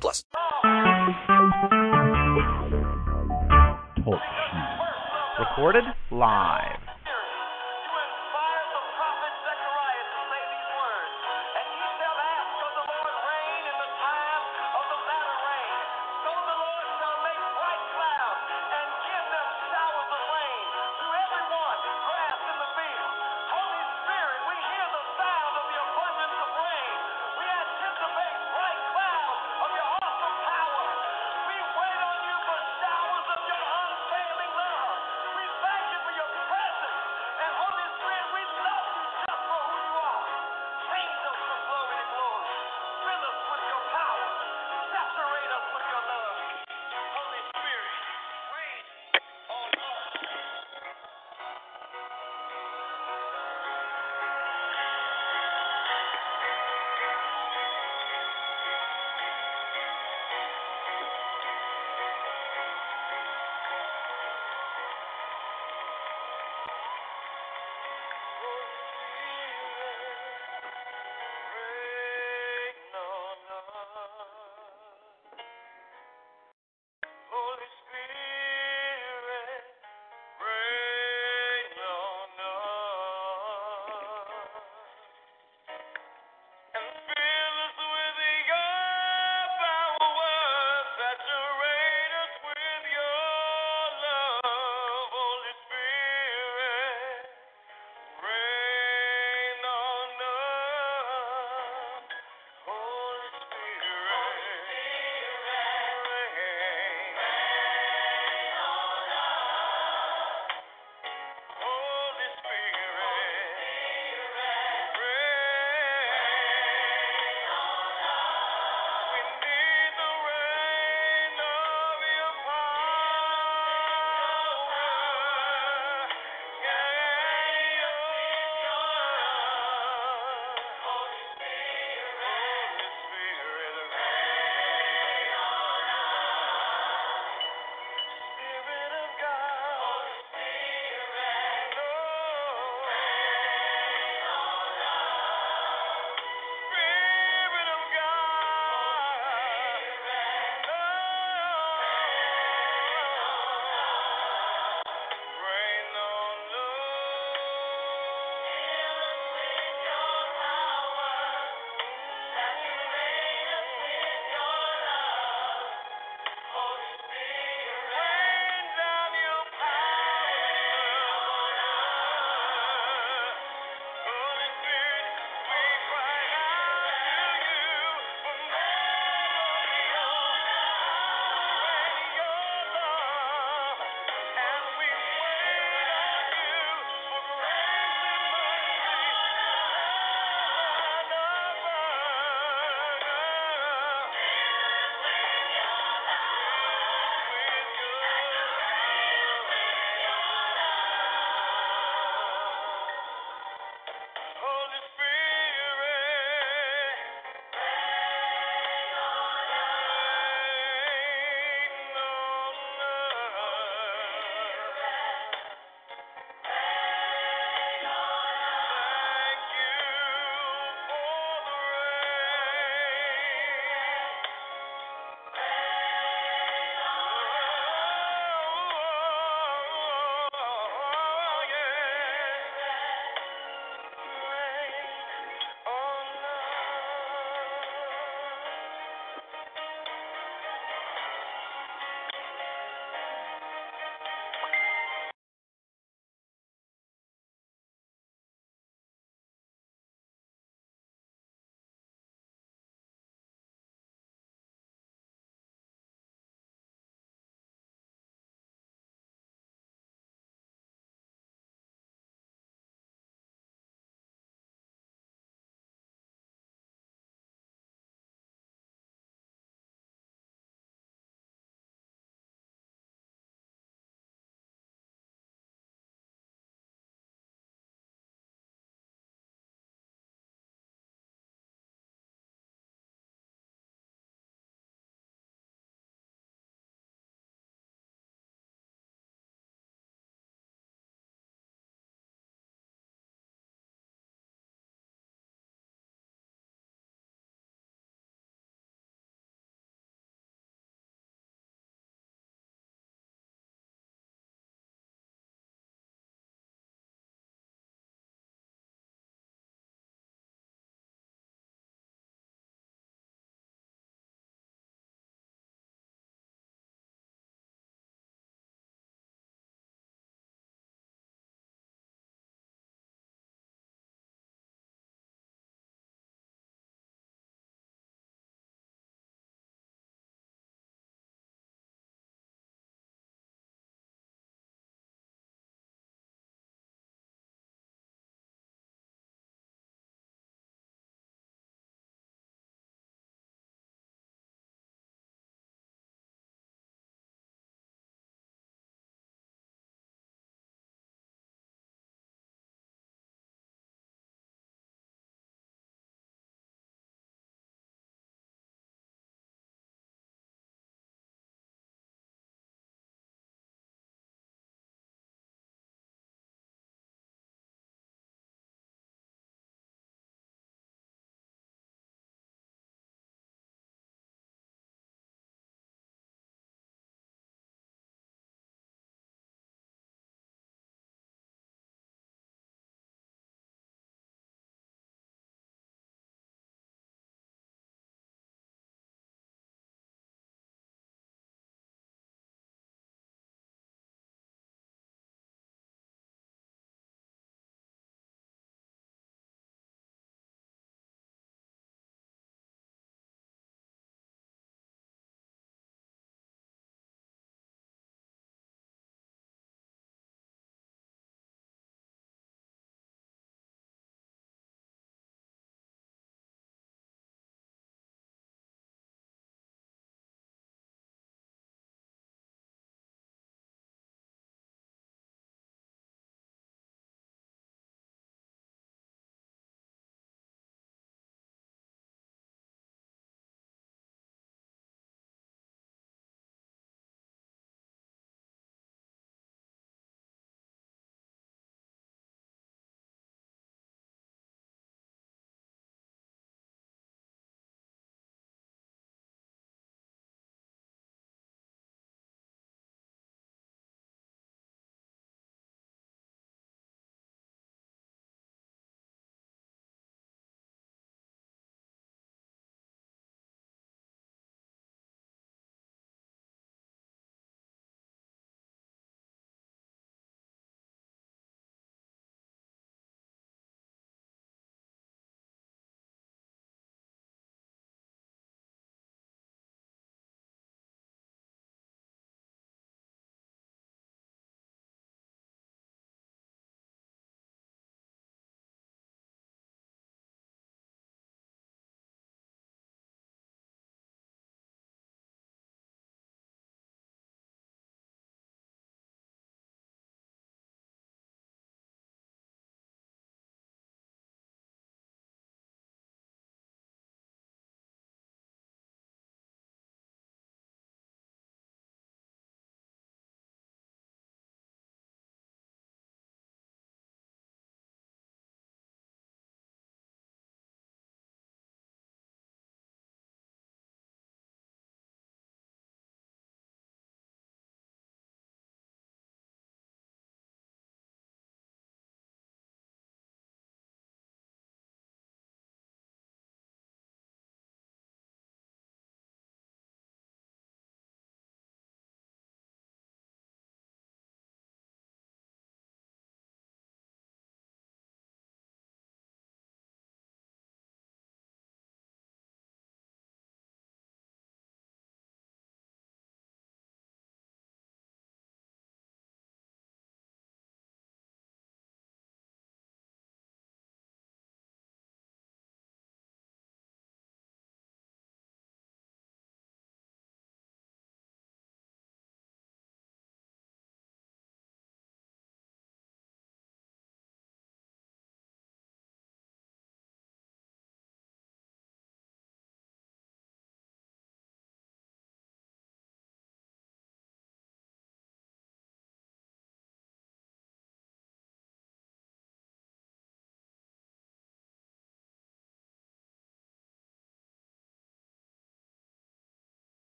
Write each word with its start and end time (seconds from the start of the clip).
plus. 0.00 0.24
Talk 4.04 4.20
Recorded 5.38 5.84
live. 6.10 6.91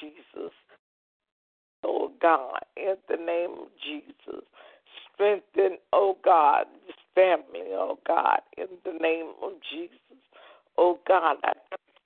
Jesus. 0.00 0.52
Oh 1.84 2.12
God, 2.20 2.60
in 2.76 2.96
the 3.08 3.16
name 3.16 3.52
of 3.52 3.68
Jesus. 3.84 4.44
Strengthen, 5.14 5.78
oh 5.92 6.16
God, 6.24 6.66
this 6.86 6.96
family, 7.14 7.68
oh 7.72 7.98
God, 8.06 8.40
in 8.56 8.66
the 8.84 8.98
name 9.00 9.32
of 9.42 9.52
Jesus. 9.70 9.96
Oh 10.78 10.98
God, 11.06 11.36
I 11.44 11.52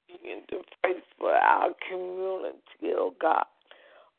continue 0.09 0.47
to 0.51 0.63
pray 0.83 0.95
for 1.19 1.33
our 1.33 1.71
community, 1.89 2.95
oh 2.97 3.15
God. 3.21 3.45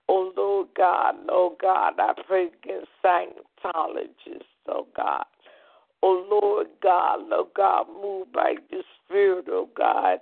Oh 0.08 0.32
Lord 0.38 0.68
God, 0.78 1.16
oh 1.30 1.56
God, 1.62 1.94
I 2.00 2.14
pray 2.28 2.48
against 2.48 2.90
Scientologists, 3.04 4.44
oh 4.68 4.88
God. 4.96 5.26
Oh 6.04 6.26
Lord 6.30 6.68
God, 6.84 7.20
oh 7.32 7.48
God, 7.56 7.88
move 7.90 8.32
by 8.32 8.56
your 8.70 8.84
spirit, 9.04 9.46
oh 9.50 9.70
God, 9.76 10.20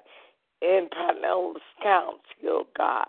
in 0.61 0.87
Pinellas 0.91 1.55
County, 1.81 2.19
oh 2.45 2.67
God. 2.77 3.07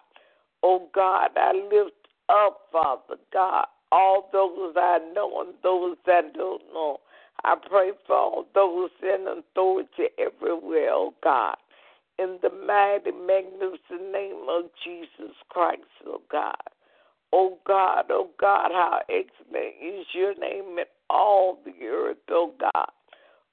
Oh 0.66 0.88
God, 0.94 1.28
I 1.36 1.52
lift 1.70 1.92
up, 2.30 2.58
Father 2.72 3.20
God, 3.34 3.66
all 3.92 4.30
those 4.32 4.72
I 4.78 4.98
know 5.14 5.42
and 5.42 5.52
those 5.62 5.98
that 6.06 6.32
don't 6.32 6.62
know. 6.72 7.00
I 7.44 7.54
pray 7.68 7.90
for 8.06 8.16
all 8.16 8.46
those 8.54 8.88
in 9.02 9.26
authority 9.28 10.04
everywhere, 10.18 10.88
oh 10.90 11.12
God. 11.22 11.56
In 12.18 12.38
the 12.40 12.48
mighty, 12.48 13.10
magnificent 13.12 14.10
name 14.10 14.46
of 14.48 14.70
Jesus 14.82 15.36
Christ, 15.50 15.82
oh 16.06 16.22
God. 16.32 16.54
Oh 17.30 17.58
God, 17.66 18.06
oh 18.08 18.30
God, 18.40 18.70
how 18.72 19.00
excellent 19.10 19.74
is 19.82 20.06
your 20.14 20.34
name 20.36 20.78
in 20.78 20.84
all 21.10 21.58
the 21.62 21.86
earth, 21.86 22.16
oh 22.30 22.54
God. 22.58 22.88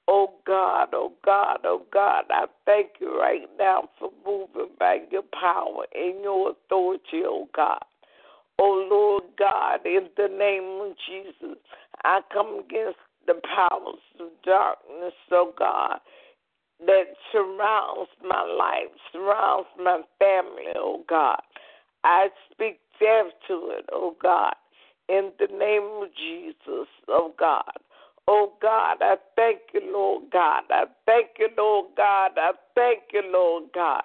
Oh 0.08 0.34
God, 0.46 0.88
oh 0.94 1.12
God, 1.24 1.60
oh 1.64 1.82
God, 1.92 2.24
I 2.30 2.46
thank 2.66 2.90
you 3.00 3.18
right 3.18 3.48
now 3.58 3.88
for 3.98 4.10
moving 4.26 4.74
by 4.78 4.98
your 5.10 5.22
power 5.22 5.84
and 5.94 6.22
your 6.22 6.50
authority, 6.50 7.22
oh 7.24 7.48
God. 7.54 7.84
Oh 8.58 8.86
Lord 8.90 9.24
God, 9.38 9.86
in 9.86 10.08
the 10.16 10.28
name 10.28 10.80
of 10.82 10.96
Jesus, 11.08 11.56
I 12.04 12.20
come 12.32 12.62
against 12.64 12.98
the 13.26 13.40
powers 13.54 14.00
of 14.18 14.28
darkness, 14.44 15.14
oh 15.30 15.52
God, 15.56 15.98
that 16.86 17.04
surrounds 17.30 18.10
my 18.22 18.42
life, 18.42 18.90
surrounds 19.12 19.68
my 19.78 20.00
family, 20.18 20.72
oh 20.76 21.04
God. 21.08 21.40
I 22.04 22.28
speak 22.50 22.80
death 22.98 23.32
to 23.46 23.70
it, 23.78 23.86
oh 23.92 24.16
God, 24.20 24.54
in 25.08 25.30
the 25.38 25.46
name 25.46 26.02
of 26.02 26.08
Jesus, 26.16 26.88
oh 27.08 27.32
God. 27.38 27.70
Oh 28.28 28.52
God, 28.62 28.98
I 29.00 29.16
thank 29.34 29.60
you, 29.74 29.80
Lord 29.92 30.24
God. 30.32 30.62
I 30.70 30.84
thank 31.06 31.30
you, 31.38 31.48
Lord 31.56 31.86
God. 31.96 32.32
I 32.36 32.52
thank 32.74 33.02
you, 33.12 33.22
Lord 33.32 33.64
God. 33.74 34.04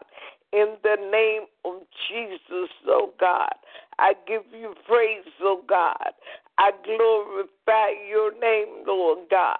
In 0.54 0.76
the 0.82 0.96
name 1.12 1.44
of 1.66 1.82
Jesus, 2.10 2.70
oh 2.88 3.14
God, 3.20 3.54
I 4.00 4.14
give 4.28 4.44
you 4.52 4.74
praise, 4.88 5.26
oh 5.42 5.62
God. 5.68 6.14
I 6.58 6.72
glorify 6.84 7.92
your 8.10 8.32
name, 8.40 8.84
Lord 8.88 9.30
God. 9.30 9.58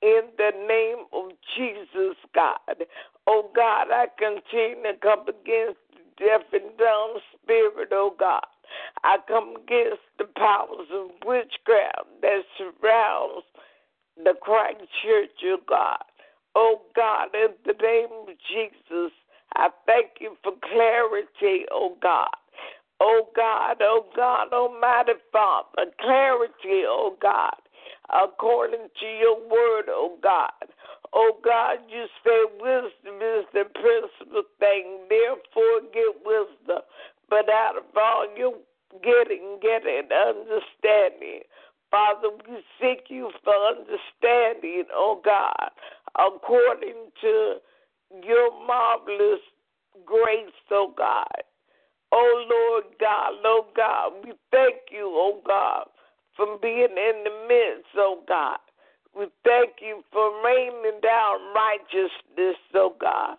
In 0.00 0.22
the 0.38 0.52
name 0.66 1.04
of 1.12 1.32
Jesus, 1.56 2.16
God. 2.34 2.86
Oh 3.26 3.50
God, 3.54 3.88
I 3.90 4.06
continue 4.16 4.82
to 4.84 4.98
come 5.02 5.22
against 5.22 5.80
the 5.92 6.24
deaf 6.24 6.42
and 6.52 6.76
dumb 6.78 7.18
spirit, 7.42 7.88
oh 7.92 8.14
God. 8.18 8.46
I 9.04 9.18
come 9.28 9.56
against 9.56 10.02
the 10.18 10.24
powers 10.36 10.88
of 10.92 11.10
witchcraft 11.26 12.08
that 12.22 12.42
surrounds 12.56 13.44
the 14.16 14.34
Christ 14.40 14.80
Church, 15.02 15.30
oh 15.44 15.58
God. 15.68 16.04
Oh 16.54 16.82
God, 16.94 17.28
in 17.34 17.48
the 17.64 17.74
name 17.82 18.08
of 18.12 18.28
Jesus, 18.50 19.12
I 19.56 19.68
thank 19.86 20.20
you 20.20 20.36
for 20.42 20.52
clarity, 20.62 21.64
oh 21.70 21.96
God. 22.02 22.28
Oh 23.00 23.28
God, 23.34 23.78
oh 23.80 24.04
God, 24.14 24.52
Almighty 24.52 25.18
Father, 25.32 25.90
clarity, 26.00 26.84
oh 26.86 27.16
God, 27.20 27.56
according 28.12 28.88
to 29.00 29.06
your 29.06 29.36
word, 29.48 29.86
oh 29.88 30.18
God. 30.22 30.52
Oh 31.14 31.36
God, 31.44 31.78
you 31.88 32.06
say 32.24 32.44
wisdom 32.60 33.20
is 33.20 33.44
the 33.52 33.64
principal 33.74 34.44
thing, 34.58 35.00
therefore 35.08 35.80
get 35.92 36.14
wisdom. 36.24 36.82
But 37.28 37.48
out 37.48 37.76
of 37.76 37.84
all 37.96 38.28
your 38.36 38.54
getting, 39.02 39.58
get 39.62 39.86
an 39.86 40.08
understanding. 40.12 41.42
Father, 41.92 42.30
we 42.48 42.56
seek 42.80 43.04
you 43.10 43.30
for 43.44 43.52
understanding, 43.52 44.84
oh 44.94 45.20
God, 45.22 45.70
according 46.18 47.12
to 47.20 47.56
your 48.24 48.50
marvelous 48.66 49.44
grace, 50.06 50.56
oh 50.70 50.94
God. 50.96 51.44
Oh 52.10 52.44
Lord 52.48 52.84
God, 52.98 53.34
Lord 53.44 53.66
God, 53.76 54.12
we 54.24 54.32
thank 54.50 54.88
you, 54.90 55.04
oh 55.04 55.42
God, 55.46 55.84
for 56.34 56.58
being 56.62 56.96
in 56.96 57.24
the 57.24 57.46
midst, 57.46 57.90
oh 57.96 58.22
God. 58.26 58.58
We 59.14 59.26
thank 59.44 59.72
you 59.82 60.02
for 60.10 60.32
raining 60.42 61.00
down 61.02 61.40
righteousness, 61.54 62.56
oh 62.74 62.96
God. 62.98 63.36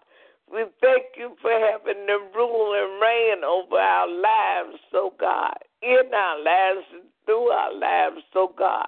We 0.51 0.65
thank 0.79 1.17
you 1.17 1.35
for 1.41 1.49
having 1.51 2.05
the 2.05 2.19
rule 2.35 2.73
and 2.77 3.01
reign 3.01 3.43
over 3.43 3.77
our 3.77 4.07
lives, 4.07 4.79
oh 4.93 5.11
God, 5.19 5.57
in 5.83 6.13
our 6.13 6.39
lives 6.41 6.87
and 6.93 7.03
through 7.25 7.49
our 7.49 7.73
lives, 7.73 8.23
oh 8.35 8.53
God. 8.57 8.87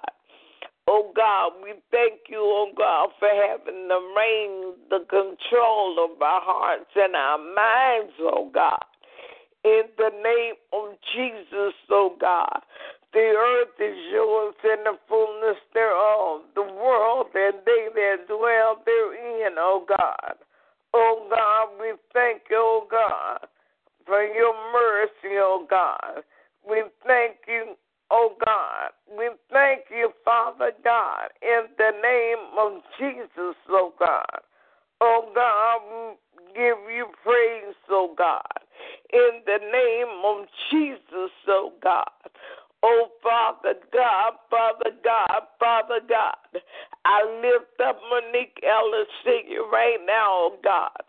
Oh 0.88 1.10
God, 1.16 1.52
we 1.62 1.72
thank 1.90 2.30
you, 2.30 2.38
oh 2.38 2.70
God, 2.76 3.10
for 3.18 3.28
having 3.28 3.88
the 3.88 4.00
reign, 4.16 4.74
the 4.88 5.04
control 5.10 5.98
of 5.98 6.22
our 6.22 6.40
hearts 6.40 6.90
and 6.94 7.16
our 7.16 7.38
minds, 7.38 8.12
oh 8.20 8.50
God. 8.54 8.84
In 9.64 9.82
the 9.98 10.10
name 10.22 10.54
of 10.72 10.94
Jesus, 11.12 11.74
oh 11.90 12.16
God. 12.20 12.60
The 13.12 13.32
earth 13.34 13.74
is 13.80 13.96
yours 14.12 14.54
and 14.62 14.86
the 14.86 14.98
fullness 15.08 15.56
thereof, 15.74 16.42
the 16.54 16.62
world 16.62 17.28
and 17.34 17.54
they 17.64 17.88
that 17.94 18.28
dwell 18.28 18.82
therein, 18.84 19.56
oh 19.58 19.84
God. 19.88 20.34
Oh 20.94 21.26
God, 21.28 21.80
we 21.80 21.92
thank 22.12 22.42
you, 22.48 22.58
oh 22.58 22.86
God, 22.88 23.48
for 24.06 24.22
your 24.22 24.54
mercy, 24.72 25.36
oh 25.40 25.66
God. 25.68 26.22
We 26.68 26.82
thank 27.06 27.36
you, 27.46 27.74
oh 28.10 28.34
God. 28.44 28.90
We 29.16 29.30
thank 29.52 29.82
you, 29.90 30.10
Father 30.24 30.72
God, 30.82 31.28
in 31.42 31.66
the 31.78 31.90
name 32.02 32.58
of 32.58 32.82
Jesus, 32.98 33.56
oh 33.70 33.92
God. 33.98 34.40
Oh 35.00 35.30
God, 35.34 35.80
we 35.90 36.54
give 36.54 36.78
you 36.94 37.06
praise, 37.22 37.74
oh 37.90 38.14
God, 38.16 38.42
in 39.12 39.42
the 39.46 39.58
name 39.60 40.24
of 40.24 40.46
Jesus, 40.70 41.30
oh 41.48 41.72
God. 41.82 42.10
Oh, 42.82 43.08
Father 43.22 43.74
God, 43.92 44.34
Father 44.50 44.90
God, 45.02 45.42
Father 45.58 46.00
God, 46.08 46.62
I 47.04 47.24
lift 47.42 47.80
up 47.84 47.98
Monique 48.10 48.58
Ellis 48.62 49.08
Senior 49.24 49.66
right 49.72 49.98
now, 50.06 50.28
oh 50.30 50.56
God. 50.62 51.05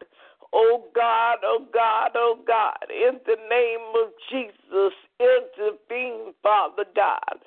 Oh 0.54 0.86
God, 0.96 1.40
oh 1.44 1.66
God, 1.74 2.12
oh 2.16 2.40
God, 2.48 2.88
in 2.90 3.20
the 3.26 3.38
name 3.50 3.88
of 4.04 4.12
Jesus, 4.32 4.94
intervene, 5.20 6.34
Father 6.42 6.86
God. 6.96 7.40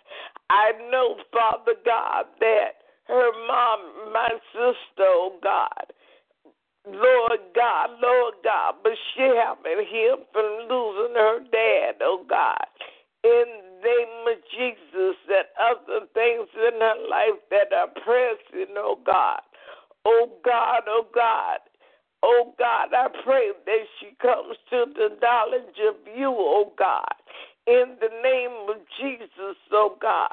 I 0.50 0.72
know, 0.90 1.16
Father 1.32 1.74
God, 1.84 2.26
that 2.40 2.82
her 3.08 3.30
mom, 3.46 4.12
my 4.12 4.28
sister, 4.52 5.06
oh 5.06 5.38
God, 5.42 5.92
Lord 6.86 7.40
God, 7.54 7.90
Lord 8.02 8.34
God, 8.42 8.74
but 8.82 8.92
she 9.14 9.22
haven't 9.22 9.86
healed 9.88 10.26
from 10.32 10.68
losing 10.68 11.14
her 11.14 11.40
dad, 11.52 11.96
oh 12.02 12.24
God. 12.28 12.66
In 13.22 13.44
the 13.82 13.88
name 13.88 14.36
of 14.36 14.38
Jesus 14.50 15.16
and 15.28 15.48
other 15.60 16.06
things 16.14 16.48
in 16.54 16.80
her 16.80 16.96
life 17.08 17.40
that 17.50 17.72
are 17.72 17.88
pressing, 18.02 18.74
oh 18.76 18.98
God. 19.04 19.40
Oh 20.06 20.30
God, 20.44 20.82
oh 20.88 21.06
God. 21.14 21.58
Oh 22.22 22.54
God, 22.58 22.88
I 22.92 23.08
pray 23.24 23.50
that 23.66 23.84
she 23.98 24.16
comes 24.20 24.56
to 24.70 24.86
the 24.94 25.16
knowledge 25.22 25.76
of 25.88 25.96
you, 26.16 26.34
oh 26.36 26.72
God. 26.78 27.14
In 27.66 27.96
the 28.00 28.10
name 28.22 28.68
of 28.68 28.76
Jesus, 29.00 29.56
oh 29.72 29.96
God. 30.00 30.30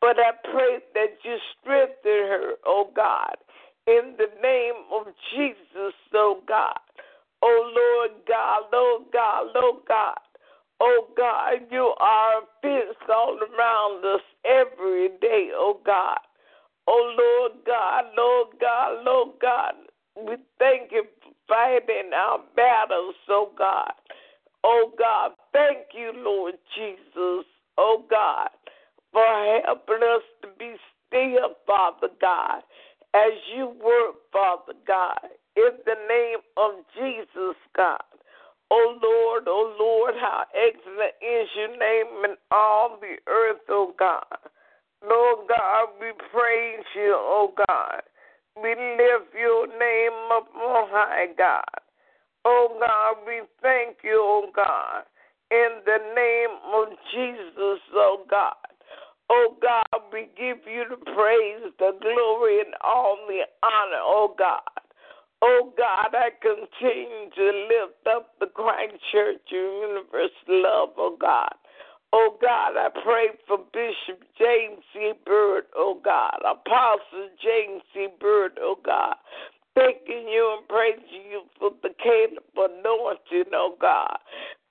But 0.00 0.16
I 0.18 0.30
pray 0.50 0.78
that 0.94 1.18
you 1.24 1.36
strengthen 1.60 2.28
her, 2.28 2.52
oh 2.64 2.90
God 2.94 3.36
in 3.88 4.14
the 4.18 4.28
name 4.42 4.84
of 4.92 5.06
Jesus, 5.32 5.94
oh 6.14 6.42
God. 6.46 6.78
Oh 7.42 7.72
Lord 7.72 8.20
God, 8.28 8.62
Lord 8.70 9.02
God, 9.12 9.46
Lord 9.54 9.82
God. 9.88 10.18
Oh 10.80 11.06
God, 11.16 11.66
you 11.70 11.94
are 11.98 12.42
a 12.42 12.46
fence 12.60 12.98
all 13.08 13.38
around 13.38 14.04
us 14.04 14.20
every 14.44 15.08
day, 15.20 15.48
oh 15.54 15.80
God. 15.86 16.18
Oh 16.86 17.14
Lord 17.18 17.64
God, 17.66 18.04
Lord 18.16 18.48
God, 18.60 19.04
Lord 19.04 19.28
God. 19.40 19.74
We 20.16 20.36
thank 20.58 20.92
you 20.92 21.04
fighting 21.48 22.10
our 22.14 22.40
battles, 22.54 23.14
oh 23.28 23.50
God. 23.56 23.92
Oh 24.64 24.92
God, 24.98 25.32
thank 25.52 25.86
you, 25.94 26.12
Lord 26.14 26.54
Jesus, 26.76 27.46
oh 27.78 28.04
God, 28.10 28.50
for 29.12 29.60
helping 29.64 30.02
us 30.02 30.22
to 30.42 30.48
be 30.58 30.74
still, 31.08 31.54
Father 31.66 32.08
God 32.20 32.62
as 33.14 33.32
you 33.56 33.72
work, 33.82 34.16
Father 34.32 34.74
God, 34.86 35.32
in 35.56 35.72
the 35.86 35.96
name 36.08 36.40
of 36.56 36.84
Jesus, 36.94 37.56
God. 37.76 38.02
O 38.70 38.98
Lord, 39.02 39.48
O 39.48 39.76
Lord, 39.80 40.14
how 40.20 40.44
excellent 40.52 41.16
is 41.22 41.48
your 41.56 41.70
name 41.70 42.24
in 42.24 42.36
all 42.50 42.98
the 43.00 43.16
earth, 43.26 43.64
O 43.70 43.94
God. 43.98 44.24
Lord 45.02 45.48
God, 45.48 45.88
we 45.98 46.12
praise 46.30 46.84
you, 46.94 47.14
O 47.16 47.54
God. 47.66 48.02
We 48.62 48.70
lift 48.70 49.34
your 49.38 49.66
name 49.66 50.18
up 50.32 50.48
on 50.54 50.88
high, 50.90 51.26
God. 51.36 51.64
Oh 52.44 52.76
God, 52.80 53.24
we 53.26 53.42
thank 53.62 53.98
you, 54.02 54.18
oh 54.18 54.50
God, 54.54 55.02
in 55.50 55.82
the 55.84 55.98
name 56.14 56.56
of 56.74 56.88
Jesus, 57.12 57.80
oh 57.94 58.24
God. 58.28 58.54
Oh 59.30 59.56
God, 59.60 60.02
we 60.12 60.28
give 60.36 60.58
you 60.66 60.84
the 60.88 60.96
praise, 60.96 61.72
the 61.78 61.92
glory, 62.00 62.60
and 62.60 62.74
all 62.82 63.18
the 63.28 63.42
honor, 63.62 64.02
oh 64.02 64.34
God. 64.38 64.62
Oh 65.42 65.72
God, 65.76 66.14
I 66.14 66.30
continue 66.40 67.30
to 67.36 67.66
lift 67.68 68.06
up 68.10 68.34
the 68.40 68.46
Christ 68.46 68.94
Church 69.12 69.40
Universal 69.50 70.30
Love, 70.48 70.90
oh 70.96 71.16
God. 71.20 71.54
Oh 72.12 72.38
God, 72.40 72.76
I 72.76 72.88
pray 73.04 73.28
for 73.46 73.58
Bishop 73.72 74.22
James 74.38 74.82
C. 74.94 75.12
Bird, 75.26 75.64
oh 75.76 76.00
God, 76.02 76.40
Apostle 76.40 77.28
James 77.42 77.82
C. 77.92 78.08
Bird, 78.20 78.52
oh 78.60 78.76
God. 78.84 79.14
Thanking 79.74 80.26
you 80.26 80.56
and 80.58 80.66
praising 80.68 81.30
you 81.30 81.42
for 81.58 81.70
the 81.82 81.90
Caleb 82.02 82.44
anointing, 82.56 83.52
oh 83.52 83.76
God. 83.80 84.16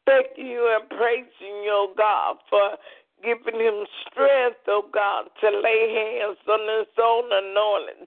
Thanking 0.06 0.47
you 0.47 0.78
and 0.80 0.89
praising 0.89 1.62
you, 1.63 1.71
oh 1.71 1.93
God, 1.95 2.38
for 2.50 2.76
giving 3.23 3.62
him 3.62 3.86
strength, 4.10 4.65
oh 4.67 4.89
God, 4.91 5.30
to 5.41 5.47
lay 5.50 5.93
hands 5.93 6.38
on 6.50 6.80
his 6.80 6.89
own 6.97 7.30
anointed 7.32 8.06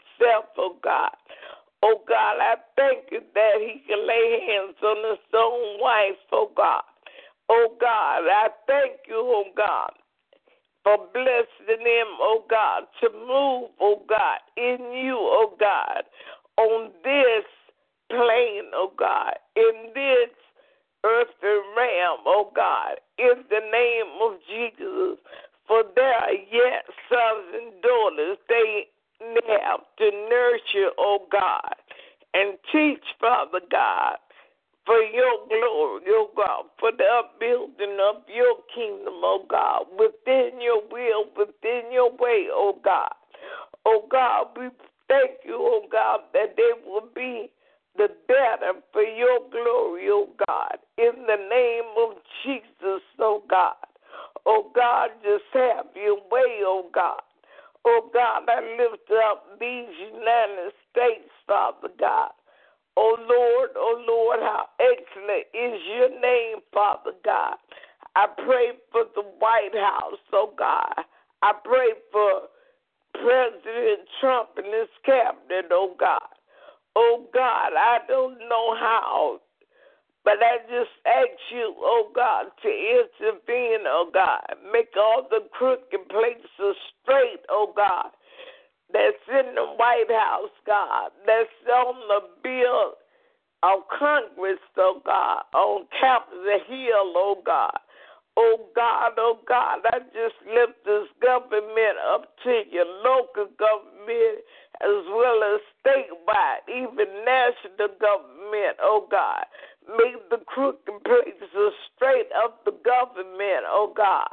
straight 111.95 112.29
up 112.45 112.64
the 112.64 112.73
government, 112.85 113.64
oh 113.69 113.93
God. 113.97 114.29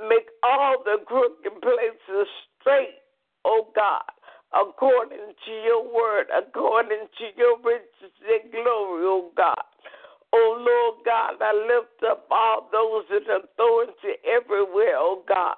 Make 0.00 0.28
all 0.42 0.82
the 0.84 1.04
crooked 1.06 1.60
places 1.62 2.28
straight, 2.60 2.98
oh 3.44 3.68
God, 3.74 4.02
according 4.54 5.34
to 5.46 5.52
your 5.64 5.84
word, 5.84 6.26
according 6.32 7.06
to 7.18 7.24
your 7.36 7.58
riches 7.62 8.14
and 8.26 8.50
glory, 8.50 9.04
oh 9.06 9.30
God. 9.36 9.62
Oh 10.32 10.56
Lord 10.58 11.04
God, 11.04 11.36
I 11.44 11.52
lift 11.52 12.02
up 12.10 12.26
all 12.30 12.68
those 12.72 13.04
in 13.10 13.24
authority 13.30 14.16
everywhere, 14.24 14.96
oh 14.96 15.22
God. 15.28 15.56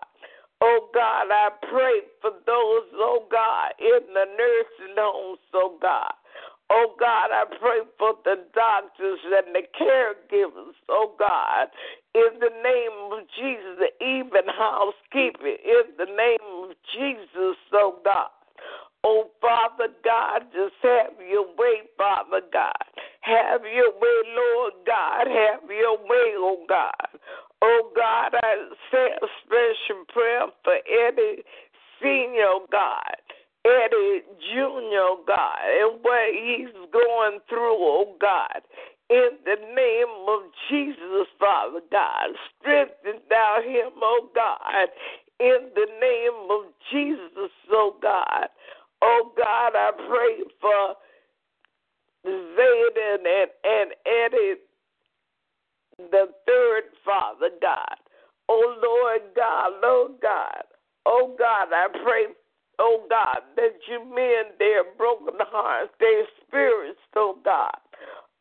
Oh 0.61 0.89
God, 0.95 1.31
I 1.31 1.51
pray 1.71 2.01
for 2.21 2.31
those, 2.47 2.89
oh 2.95 3.27
God, 3.31 3.73
in 3.79 4.13
the 4.13 4.27
nursing 4.37 4.97
homes, 4.99 5.39
oh 5.55 5.79
God. 5.81 6.13
Oh 6.71 6.95
God, 6.99 7.29
I 7.31 7.45
pray 7.61 7.81
for 7.99 8.15
the 8.25 8.45
doctors 8.55 9.19
and 9.25 9.55
the 9.55 9.63
caregivers, 9.79 10.75
oh 10.89 11.15
God, 11.19 11.69
in 12.15 12.41
the 12.41 12.51
name 12.63 13.13
of 13.13 13.27
Jesus, 13.37 13.79
the 13.79 13.93
even 14.05 14.49
housekeeping, 14.49 15.59
in 15.65 15.93
the 15.99 16.07
name 16.07 16.71
of 16.71 16.71
Jesus, 16.95 17.57
oh 17.73 17.99
God. 18.05 18.29
Oh 19.05 19.31
Father 19.41 19.93
God, 20.03 20.49
just 20.53 20.75
have 20.83 21.21
your 21.21 21.47
way, 21.57 21.85
Father 21.99 22.41
God. 22.53 22.73
Have 23.21 23.63
your 23.65 23.93
way, 23.93 24.19
Lord 24.33 24.73
God. 24.87 25.27
Have 25.27 25.69
your 25.69 25.99
way, 25.99 26.33
oh 26.37 26.65
God. 26.69 27.21
Oh 27.63 27.91
God, 27.97 28.35
I 28.43 28.69
say 28.91 29.09
a 29.21 29.27
special 29.45 30.05
prayer 30.13 30.47
for 30.65 30.75
Eddie 30.85 31.43
Senior, 32.01 32.61
oh, 32.61 32.67
God. 32.71 33.24
Eddie 33.65 34.23
Jr., 34.53 35.25
God, 35.27 35.59
and 35.65 35.99
what 36.03 36.35
he's 36.35 36.75
going 36.93 37.41
through, 37.49 37.77
oh 37.81 38.15
God. 38.21 38.61
In 39.11 39.31
the 39.45 39.57
name 39.75 40.29
of 40.29 40.43
Jesus, 40.71 41.29
Father 41.39 41.81
God, 41.91 42.31
strengthen 42.61 43.21
thou 43.29 43.61
him, 43.65 43.93
oh 44.03 44.29
God. 44.35 44.89
In 45.41 45.71
the 45.75 45.87
name 46.01 46.51
of 46.51 46.65
Jesus, 46.93 47.51
oh 47.71 47.97
God. 48.03 48.49
Oh 49.03 49.33
God, 49.37 49.73
I 49.75 49.91
pray 50.09 50.45
for 50.61 50.95
Zayden 52.27 53.19
and, 53.27 53.51
and 53.65 53.91
Eddie, 54.07 54.61
the 55.99 56.29
third 56.47 56.85
Father 57.05 57.51
God. 57.61 57.97
Oh 58.49 58.77
Lord 58.83 59.23
God, 59.35 59.73
Lord 59.83 60.13
God. 60.23 60.65
Oh 61.07 61.35
God, 61.39 61.69
I 61.73 61.89
pray 62.03 62.27
oh 62.79 63.07
God, 63.09 63.41
that 63.57 63.75
you 63.89 64.01
mend 64.01 64.59
their 64.59 64.85
broken 64.97 65.35
hearts, 65.41 65.93
their 66.01 66.25
spirits, 66.47 66.99
oh 67.17 67.39
God. 67.45 67.77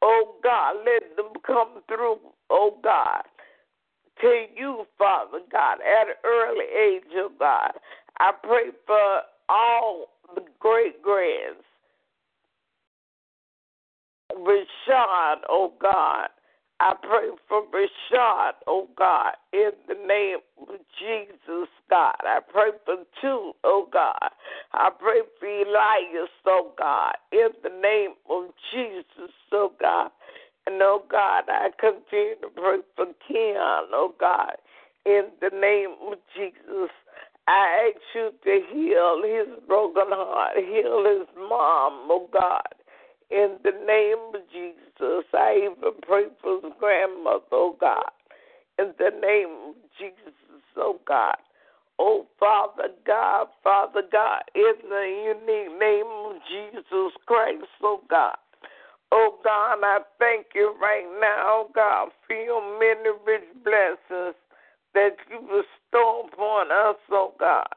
Oh 0.02 0.36
God, 0.44 0.78
let 0.86 1.16
them 1.16 1.32
come 1.46 1.82
through, 1.88 2.18
oh 2.50 2.78
God, 2.84 3.24
to 4.22 4.46
you, 4.56 4.86
Father 4.98 5.40
God, 5.52 5.78
at 5.82 6.08
an 6.10 6.16
early 6.26 6.66
age, 6.66 7.04
oh 7.16 7.32
God. 7.40 7.72
I 8.20 8.32
pray 8.44 8.70
for 8.86 9.22
all 9.50 10.10
the 10.36 10.44
great 10.60 11.02
grands. 11.02 11.64
Rashad, 14.36 15.38
oh 15.50 15.74
God. 15.82 16.28
I 16.80 16.94
pray 17.02 17.30
for 17.48 17.64
Rashad, 17.68 18.54
oh 18.68 18.90
God, 18.98 19.34
in 19.54 19.72
the 19.88 19.96
name 20.06 20.40
Jesus, 21.00 21.70
God. 21.90 22.16
I 22.22 22.40
pray 22.52 22.72
for 22.86 22.96
two, 23.22 23.54
oh 23.64 23.88
God. 23.92 24.30
I 24.74 24.90
pray 24.98 25.22
for 25.40 25.48
Elias, 25.48 26.30
oh 26.46 26.74
God, 26.78 27.14
in 27.32 27.50
the 27.64 27.70
name 27.70 28.14
of 28.30 28.50
Jesus, 28.72 29.32
oh 29.52 29.72
God. 29.80 30.12
And 30.66 30.82
oh 30.82 31.04
God, 31.10 31.44
I 31.48 31.70
continue 31.80 32.36
to 32.42 32.50
pray 32.56 32.78
for 32.96 33.06
Keon, 33.28 33.90
oh 33.92 34.14
God, 34.20 34.56
in 35.06 35.28
the 35.42 35.50
name 35.50 35.96
of 36.08 36.18
Jesus. 36.36 36.90
I 37.48 37.92
ask 37.92 38.02
you 38.16 38.32
to 38.44 38.62
heal 38.72 39.22
his 39.26 39.68
broken 39.68 40.08
heart, 40.08 40.56
heal 40.58 41.04
his 41.04 41.28
mom, 41.38 42.08
oh 42.10 42.30
God, 42.32 42.74
in 43.30 43.58
the 43.64 43.72
name 43.86 44.34
of 44.34 44.42
Jesus. 44.54 45.26
I 45.34 45.58
even 45.66 46.00
pray 46.02 46.26
for 46.42 46.62
his 46.62 46.72
grandmother, 46.80 47.44
oh 47.52 47.76
God. 47.80 48.12
In 48.80 48.94
the 48.98 49.12
name 49.22 49.70
of 49.70 49.76
Jesus, 50.00 50.34
oh 50.78 51.00
God. 51.08 51.36
Oh, 52.00 52.26
Father 52.40 52.90
God, 53.06 53.48
Father 53.64 54.02
God, 54.12 54.42
in 54.56 54.74
the 54.90 55.34
unique 55.36 55.80
name 55.80 56.08
of 56.26 56.36
Jesus 56.50 57.14
Christ, 57.26 57.66
oh 57.84 58.02
God. 58.10 58.36
Oh 59.12 59.38
God, 59.44 59.78
I 59.84 60.00
thank 60.18 60.48
you 60.56 60.74
right 60.82 61.06
now, 61.22 61.68
God, 61.76 62.10
for 62.26 62.36
your 62.36 62.62
many 62.80 63.16
rich 63.26 63.48
blessings 63.64 64.36
that 64.96 65.16
you 65.30 65.40
bestow 65.42 66.28
upon 66.34 66.72
us, 66.72 66.98
oh 67.12 67.34
God. 67.40 67.68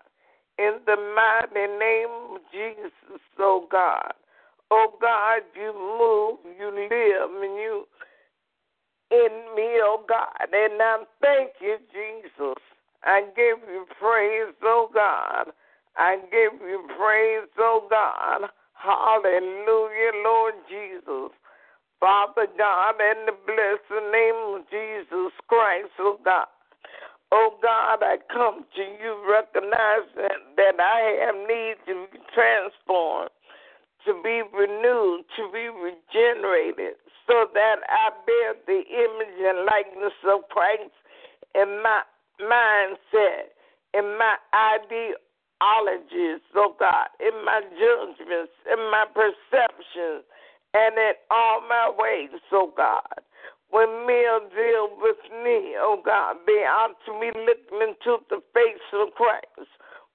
In 0.58 0.78
the 0.86 0.96
mighty 1.14 1.66
name 1.78 2.36
of 2.36 2.40
Jesus, 2.50 3.20
oh 3.38 3.66
God. 3.70 4.12
Oh 4.70 4.94
God, 4.98 5.42
you 5.54 5.72
move, 5.74 6.56
you 6.58 6.70
live, 6.70 7.42
and 7.42 7.56
you 7.56 7.84
in 9.10 9.54
me, 9.54 9.78
oh 9.82 10.04
God. 10.08 10.48
And 10.52 10.80
I 10.80 11.04
thank 11.20 11.50
you, 11.60 11.76
Jesus. 11.92 12.62
I 13.06 13.22
give 13.36 13.62
you 13.70 13.86
praise, 14.00 14.54
oh 14.64 14.90
God. 14.92 15.52
I 15.96 16.16
give 16.26 16.60
you 16.60 16.82
praise, 16.98 17.48
oh 17.56 17.86
God. 17.88 18.50
Hallelujah, 18.74 20.12
Lord 20.24 20.54
Jesus. 20.68 21.30
Father 22.00 22.46
God, 22.58 22.94
in 23.00 23.26
the 23.26 23.36
blessed 23.46 24.04
name 24.12 24.58
of 24.58 24.62
Jesus 24.68 25.32
Christ, 25.46 25.94
oh 26.00 26.18
God. 26.24 26.46
Oh 27.30 27.58
God, 27.62 28.02
I 28.02 28.18
come 28.32 28.66
to 28.74 28.82
you 28.82 29.22
recognizing 29.30 30.42
that 30.56 30.78
I 30.78 31.26
have 31.26 31.34
need 31.46 31.76
to 31.86 32.06
be 32.10 32.18
transformed, 32.34 33.30
to 34.04 34.14
be 34.22 34.42
renewed, 34.50 35.24
to 35.36 35.50
be 35.52 35.70
regenerated, 35.70 36.98
so 37.26 37.46
that 37.54 37.76
I 37.88 38.10
bear 38.26 38.54
the 38.66 38.82
image 38.82 39.38
and 39.42 39.64
likeness 39.64 40.14
of 40.26 40.48
Christ 40.50 40.90
in 41.54 41.82
my 41.82 42.02
mindset, 42.40 43.54
in 43.94 44.18
my 44.18 44.36
ideologies, 44.54 46.42
oh 46.54 46.74
God, 46.78 47.08
in 47.20 47.44
my 47.44 47.60
judgments, 47.62 48.52
in 48.70 48.78
my 48.90 49.04
perceptions, 49.12 50.24
and 50.74 50.98
in 50.98 51.12
all 51.30 51.60
my 51.68 51.92
ways, 51.96 52.40
oh 52.52 52.72
God. 52.76 53.22
When 53.70 54.06
men 54.06 54.48
deal 54.54 54.88
with 55.00 55.18
me, 55.42 55.74
oh 55.78 56.00
God, 56.04 56.36
they 56.46 56.64
ought 56.64 56.96
to 57.06 57.12
be 57.20 57.32
looking 57.34 57.88
into 57.88 58.22
the 58.30 58.40
face 58.54 58.88
of 58.92 59.14
Christ. 59.14 59.70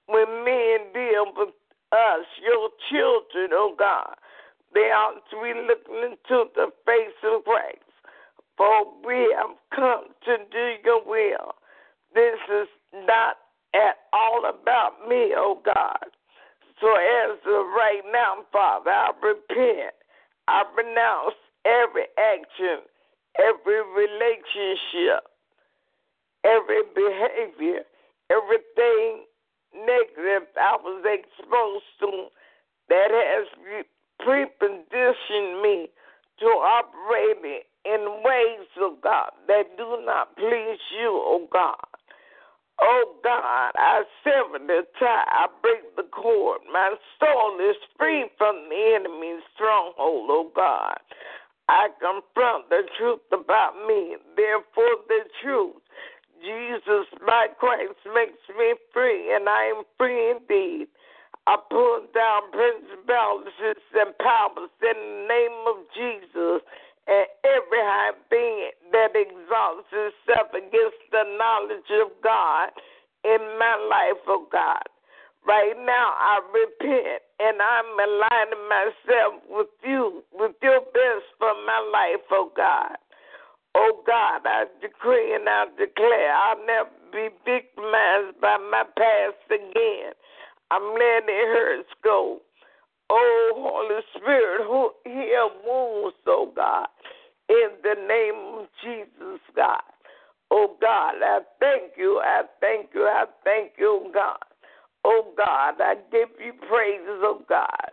When 0.07 0.45
men 0.45 0.93
deal 0.93 1.25
with 1.35 1.53
us, 1.91 2.25
your 2.41 2.69
children, 2.89 3.51
oh 3.53 3.75
God, 3.77 4.15
they 4.73 4.87
ought 4.91 5.21
to 5.31 5.35
be 5.43 5.53
looking 5.67 6.11
into 6.11 6.45
the 6.55 6.71
face 6.85 7.19
of 7.23 7.43
Christ. 7.43 7.83
For 8.57 8.85
we 9.05 9.33
have 9.35 9.57
come 9.75 10.13
to 10.25 10.37
do 10.51 10.75
your 10.85 11.03
will. 11.05 11.55
This 12.13 12.39
is 12.49 12.67
not 13.07 13.37
at 13.73 13.97
all 14.13 14.43
about 14.45 15.07
me, 15.07 15.31
oh 15.35 15.61
God. 15.63 16.05
So 16.81 16.87
as 16.95 17.37
of 17.45 17.65
right 17.77 18.01
now, 18.11 18.43
Father, 18.51 18.91
I 18.91 19.11
repent. 19.21 19.93
I 20.47 20.63
renounce 20.75 21.35
every 21.65 22.05
action, 22.17 22.83
every 23.39 23.81
relationship, 23.95 25.23
every 26.43 26.81
behavior, 26.93 27.83
everything 28.29 29.25
negative 29.73 30.49
I 30.59 30.75
was 30.81 31.05
exposed 31.05 31.85
to 32.01 32.27
that 32.89 33.11
has 33.11 33.47
preconditioned 34.21 35.61
me 35.61 35.87
to 36.39 36.45
operate 36.45 37.65
in 37.85 38.21
ways, 38.23 38.67
of 38.81 39.01
God, 39.01 39.31
that 39.47 39.77
do 39.77 39.97
not 40.05 40.35
please 40.35 40.79
you, 40.99 41.09
oh 41.09 41.47
God. 41.51 41.90
Oh 42.79 43.15
God, 43.23 43.71
I 43.75 44.03
sever 44.23 44.59
the 44.59 44.85
tie, 44.99 45.25
I 45.27 45.47
break 45.61 45.95
the 45.95 46.03
cord. 46.03 46.61
My 46.71 46.95
soul 47.19 47.57
is 47.59 47.75
free 47.97 48.25
from 48.37 48.69
the 48.69 48.95
enemy's 48.95 49.43
stronghold, 49.55 50.29
oh 50.29 50.51
God. 50.55 50.97
I 51.69 51.89
confront 51.99 52.69
the 52.69 52.83
truth 52.97 53.21
about 53.31 53.75
me. 53.87 54.17
Therefore, 54.35 55.03
the 55.07 55.23
truth, 55.41 55.79
Jesus, 56.41 57.07
my 57.25 57.47
Christ, 57.59 57.99
makes 58.13 58.41
me 58.57 58.73
free, 58.91 59.33
and 59.33 59.47
I 59.47 59.65
am 59.65 59.83
free 59.97 60.31
indeed. 60.31 60.87
I 61.47 61.57
pull 61.69 62.05
down 62.13 62.51
principalities 62.51 63.81
and 63.95 64.17
powers 64.19 64.69
in 64.81 64.93
the 64.93 65.27
name 65.27 65.57
of 65.67 65.77
Jesus 65.95 66.61
and 67.07 67.25
every 67.43 67.81
high 67.81 68.13
being 68.29 68.71
that 68.91 69.15
exalts 69.15 69.89
itself 69.91 70.53
against 70.53 71.01
the 71.11 71.23
knowledge 71.37 71.89
of 72.01 72.13
God 72.23 72.69
in 73.23 73.41
my 73.57 73.75
life, 73.89 74.21
oh 74.27 74.47
God. 74.51 74.83
Right 75.45 75.73
now, 75.73 76.13
I 76.21 76.37
repent 76.53 77.21
and 77.39 77.57
I'm 77.57 77.97
aligning 77.97 78.65
myself 78.69 79.41
with 79.49 79.73
you, 79.83 80.23
with 80.33 80.53
your 80.61 80.81
best 80.81 81.25
for 81.39 81.53
my 81.65 81.81
life, 81.91 82.25
oh 82.31 82.51
God. 82.55 82.97
Oh 83.73 84.03
God, 84.05 84.41
I 84.45 84.65
decree 84.81 85.33
and 85.33 85.47
I 85.47 85.65
declare 85.77 86.35
I'll 86.35 86.65
never 86.65 86.89
be 87.11 87.29
victimized 87.45 88.39
by 88.41 88.57
my 88.69 88.83
past 88.97 89.41
again. 89.47 90.13
I'm 90.69 90.93
letting 90.93 91.29
it 91.29 91.47
hurts 91.51 91.89
go. 92.03 92.41
Oh, 93.13 93.51
Holy 93.57 94.01
Spirit, 94.15 94.61
who 94.65 94.91
heal 95.03 95.51
wounds, 95.67 96.15
oh 96.27 96.49
God, 96.55 96.87
in 97.49 97.71
the 97.83 97.95
name 98.07 98.59
of 98.61 98.67
Jesus, 98.81 99.41
God. 99.53 99.81
Oh 100.49 100.77
God, 100.79 101.15
I 101.21 101.39
thank 101.59 101.97
you, 101.97 102.21
I 102.23 102.43
thank 102.61 102.91
you, 102.93 103.01
I 103.03 103.25
thank 103.43 103.73
you, 103.77 104.01
oh 104.05 104.11
God. 104.13 104.37
Oh 105.03 105.33
God, 105.35 105.75
I 105.81 105.95
give 106.09 106.29
you 106.39 106.53
praises, 106.69 107.19
oh 107.21 107.41
God. 107.49 107.91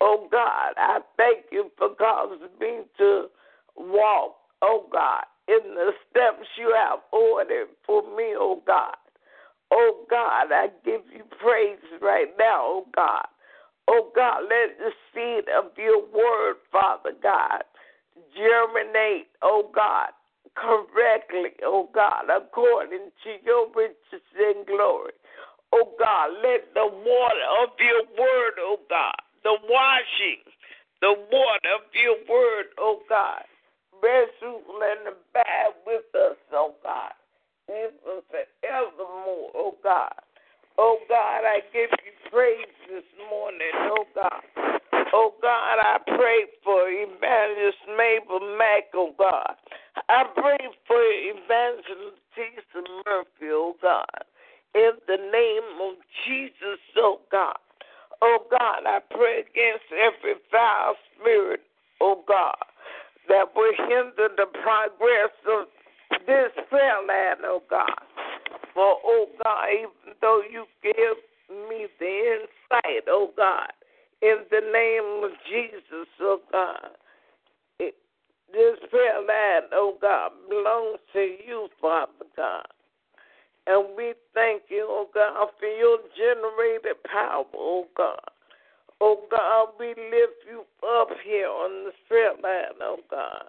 Oh 0.00 0.28
God, 0.30 0.74
I 0.76 1.00
thank 1.16 1.46
you 1.50 1.72
for 1.76 1.88
causing 1.96 2.46
me 2.60 2.82
to 2.98 3.26
walk, 3.76 4.36
oh 4.62 4.86
God, 4.92 5.24
in 5.48 5.74
the 5.74 5.90
steps 6.10 6.46
you 6.56 6.72
have 6.76 7.00
ordered 7.12 7.68
for 7.84 8.02
me, 8.16 8.34
oh 8.38 8.62
God. 8.64 8.94
Oh 9.72 10.04
God, 10.08 10.52
I 10.52 10.68
give 10.84 11.02
you 11.12 11.24
praise 11.42 11.78
right 12.00 12.28
now, 12.38 12.62
oh 12.62 12.86
God. 12.94 13.26
Oh 13.92 14.12
God, 14.14 14.42
let 14.46 14.78
the 14.78 14.92
seed 15.10 15.50
of 15.50 15.72
your 15.76 15.98
word, 16.14 16.62
Father 16.70 17.10
God, 17.20 17.64
germinate, 18.38 19.26
oh 19.42 19.68
God, 19.74 20.10
correctly, 20.54 21.58
oh 21.64 21.90
God, 21.92 22.30
according 22.30 23.10
to 23.24 23.30
your 23.44 23.66
riches 23.74 24.22
and 24.38 24.64
glory. 24.64 25.10
Oh 25.72 25.90
God, 25.98 26.30
let 26.40 26.72
the 26.72 26.86
water 26.86 27.46
of 27.64 27.70
your 27.82 28.06
word, 28.14 28.54
oh 28.60 28.78
God, 28.88 29.18
the 29.42 29.58
washing, 29.68 30.46
the 31.00 31.14
water 31.32 31.70
of 31.74 31.82
your 31.92 32.14
word, 32.30 32.66
oh 32.78 33.00
God, 33.08 33.42
rest, 34.00 34.30
and 34.40 35.08
abide 35.08 35.74
with 35.84 36.06
us, 36.14 36.36
oh 36.52 36.76
God, 36.84 37.10
even 37.68 38.22
forevermore, 38.30 39.50
oh 39.56 39.74
God. 39.82 40.14
Oh 40.78 40.98
God, 41.08 41.44
I 41.44 41.60
give 41.72 41.90
you 41.90 42.12
praise 42.30 42.72
this 42.88 43.04
morning, 43.30 43.74
oh 43.74 44.04
God. 44.14 44.80
Oh 45.12 45.34
God, 45.42 45.78
I 45.78 45.98
pray 46.06 46.46
for 46.62 46.88
Evangelist 46.88 47.78
Mabel 47.96 48.56
Mack, 48.56 48.84
oh 48.94 49.12
God. 49.18 49.54
I 50.08 50.24
pray 50.36 50.58
for 50.86 51.00
Evangelist 51.02 52.20
Tisa 52.36 52.82
Murphy, 53.06 53.50
oh 53.50 53.74
God. 53.82 54.24
In 54.74 54.92
the 55.08 55.16
name 55.16 55.80
of 55.82 55.96
Jesus, 56.26 56.78
oh 56.96 57.20
God. 57.30 57.58
Oh 58.22 58.38
God, 58.50 58.86
I 58.86 59.00
pray 59.10 59.40
against 59.40 59.90
every 59.90 60.34
foul 60.50 60.94
spirit, 61.18 61.60
oh 62.00 62.22
God, 62.28 62.56
that 63.28 63.46
will 63.56 63.72
hinder 63.76 64.28
the 64.36 64.46
progress 64.62 65.34
of 65.50 65.66
this 66.26 66.52
prayer 66.68 67.00
land, 67.06 67.40
oh 67.44 67.62
God. 67.68 68.00
For, 68.74 68.96
oh 69.04 69.26
God, 69.42 69.66
even 69.72 70.14
though 70.20 70.42
you 70.50 70.64
give 70.82 71.16
me 71.68 71.86
the 71.98 72.06
insight, 72.06 73.04
oh 73.08 73.30
God, 73.36 73.72
in 74.22 74.38
the 74.50 74.60
name 74.72 75.24
of 75.24 75.30
Jesus, 75.48 76.06
oh 76.20 76.40
God, 76.52 76.90
it, 77.78 77.94
this 78.52 78.78
prayer 78.90 79.18
land, 79.18 79.66
oh 79.72 79.96
God, 80.00 80.32
belongs 80.48 80.98
to 81.12 81.20
you, 81.20 81.68
Father 81.80 82.12
God. 82.36 82.66
And 83.66 83.96
we 83.96 84.14
thank 84.34 84.62
you, 84.68 84.86
oh 84.88 85.08
God, 85.14 85.48
for 85.58 85.66
your 85.66 85.98
generated 86.16 87.02
power, 87.04 87.44
oh 87.54 87.86
God. 87.96 88.18
Oh 89.00 89.22
God, 89.30 89.68
we 89.78 89.88
lift 89.88 90.44
you 90.48 90.64
up 90.86 91.08
here 91.24 91.48
on 91.48 91.84
the 91.84 91.92
prayer 92.08 92.32
land, 92.42 92.74
oh 92.82 92.98
God. 93.10 93.44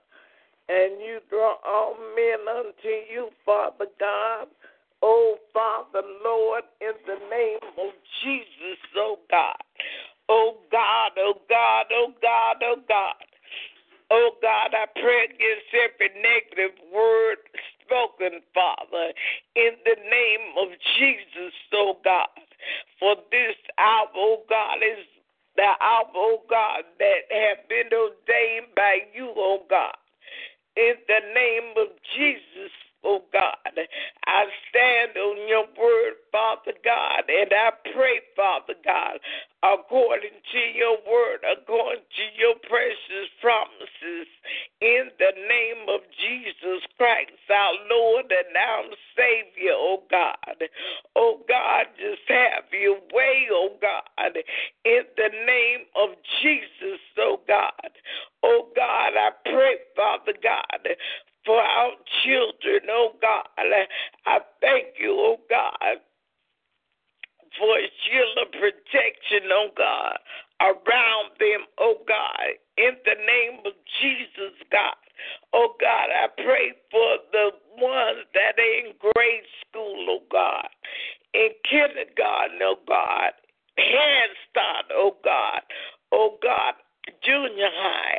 And 0.70 1.02
you 1.02 1.20
draw 1.30 1.56
all 1.66 1.96
men 2.16 2.48
unto 2.48 2.88
you, 3.12 3.30
Father 3.46 3.88
God. 4.00 4.48
Oh, 5.02 5.38
Father, 5.54 6.06
Lord, 6.24 6.64
in 6.80 6.94
the 7.08 7.20
name 7.30 7.60
of 7.78 7.94
Jesus, 8.24 8.80
oh 8.98 9.18
God. 9.30 9.58
Oh 10.30 10.58
God, 10.72 11.12
oh 11.18 11.34
God, 11.50 11.86
oh 11.92 12.14
God, 12.22 12.58
oh 12.64 12.76
God. 12.88 13.16
Oh 14.12 14.32
God, 14.42 14.72
I 14.74 14.86
pray 15.00 15.26
against 15.26 15.72
every 15.72 16.12
negative 16.22 16.78
word 16.94 17.38
spoken, 17.84 18.42
Father, 18.54 19.12
in 19.56 19.72
the 19.86 19.96
name 19.96 20.46
of 20.60 20.70
Jesus, 21.00 21.54
oh 21.74 21.98
God. 22.04 22.28
For 23.00 23.16
this 23.32 23.56
hour, 23.80 24.08
oh 24.16 24.44
God, 24.50 24.78
is 24.84 25.06
the 25.56 25.72
hour, 25.82 26.12
oh 26.16 26.42
God, 26.50 26.84
that 27.00 27.22
have 27.32 27.68
been 27.68 27.90
ordained 27.92 28.76
by 28.76 29.00
you, 29.14 29.34
oh 29.36 29.64
God. 29.70 29.96
In 30.78 30.94
the 31.08 31.22
name 31.34 31.74
of 31.78 31.88
Jesus, 32.16 32.72
oh 33.04 33.24
God. 33.34 33.56
I 34.28 34.46
stand 34.70 35.18
on 35.18 35.48
your 35.48 35.66
word, 35.78 36.14
Father 36.32 36.74
God, 36.84 37.24
and 37.28 37.52
I 37.52 37.72
pray, 37.94 38.22
Father 38.36 38.76
God, 38.84 39.20
according 39.64 40.38
to 40.52 40.62
your 40.76 40.98
word, 41.06 41.42
according 41.46 42.04
to 42.04 42.26
your 42.38 42.56
precious 42.68 43.30
promises, 43.42 44.28
in 44.82 45.10
the 45.20 45.34
name 45.48 45.90
of 45.90 46.02
Jesus 46.18 46.82
Christ, 46.98 47.32
our 47.50 47.74
Lord 47.90 48.26
and 48.32 48.56
our 48.58 48.86
Savior, 49.16 49.76
oh 49.76 50.04
God. 50.10 50.58
Oh 51.16 51.42
God, 51.48 51.86
just 51.98 52.26
have 52.28 52.66
your 52.72 52.98
way, 53.14 53.48
oh 53.52 53.78
God, 53.82 54.36
in 54.86 55.04
the 55.18 55.30
name 55.46 55.86
of 55.96 56.10
Jesus, 56.42 57.00
oh 57.20 57.40
God. 57.48 57.92
Oh 58.44 58.70
God, 58.76 59.14
I 59.16 59.30
pray, 59.46 59.78
Father 59.96 60.34
God, 60.42 60.88
for 61.46 61.60
our 61.60 61.92
children, 62.24 62.90
oh 62.90 63.14
God. 63.22 63.46
I 64.26 64.40
thank 64.62 65.00
you, 65.00 65.12
oh 65.12 65.40
God, 65.50 65.98
for 67.58 67.78
a 67.78 67.88
shield 68.06 68.48
of 68.48 68.52
protection, 68.52 69.50
oh 69.52 69.70
God, 69.76 70.18
around 70.62 71.32
them, 71.40 71.66
oh 71.80 71.96
God, 72.08 72.56
in 72.78 72.96
the 73.06 73.16
name 73.16 73.60
of 73.66 73.74
Jesus, 74.02 74.56
God. 74.72 74.96
Oh 75.54 75.76
God, 75.80 76.10
I 76.10 76.28
pray 76.42 76.74
for 76.90 77.18
the 77.32 77.52
ones 77.78 78.26
that 78.34 78.58
are 78.58 78.78
in 78.86 78.94
grade 79.00 79.48
school, 79.68 80.06
oh 80.10 80.24
God, 80.32 80.70
in 81.34 81.50
kindergarten, 81.70 82.60
oh 82.62 82.78
God, 82.88 83.34
head 83.78 84.30
start, 84.50 84.86
oh 84.94 85.18
God, 85.24 85.62
oh 86.12 86.38
God, 86.42 86.74
junior 87.24 87.70
high 87.74 88.11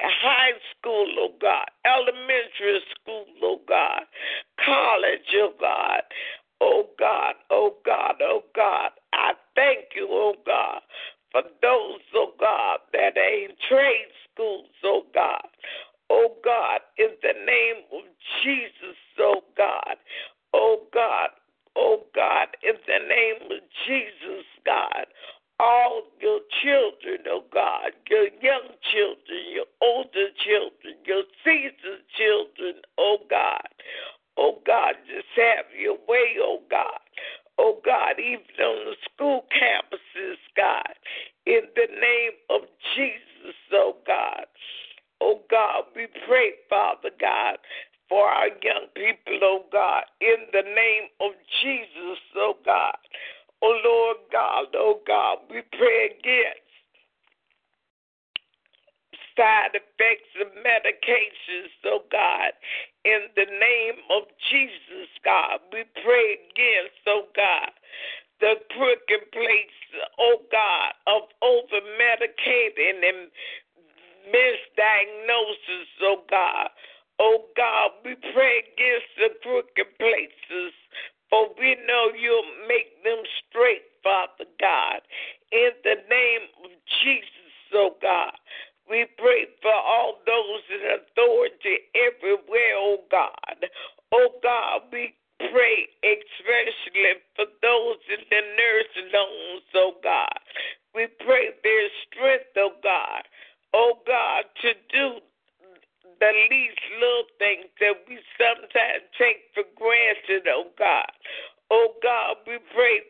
We 112.52 112.58
pray 112.76 113.00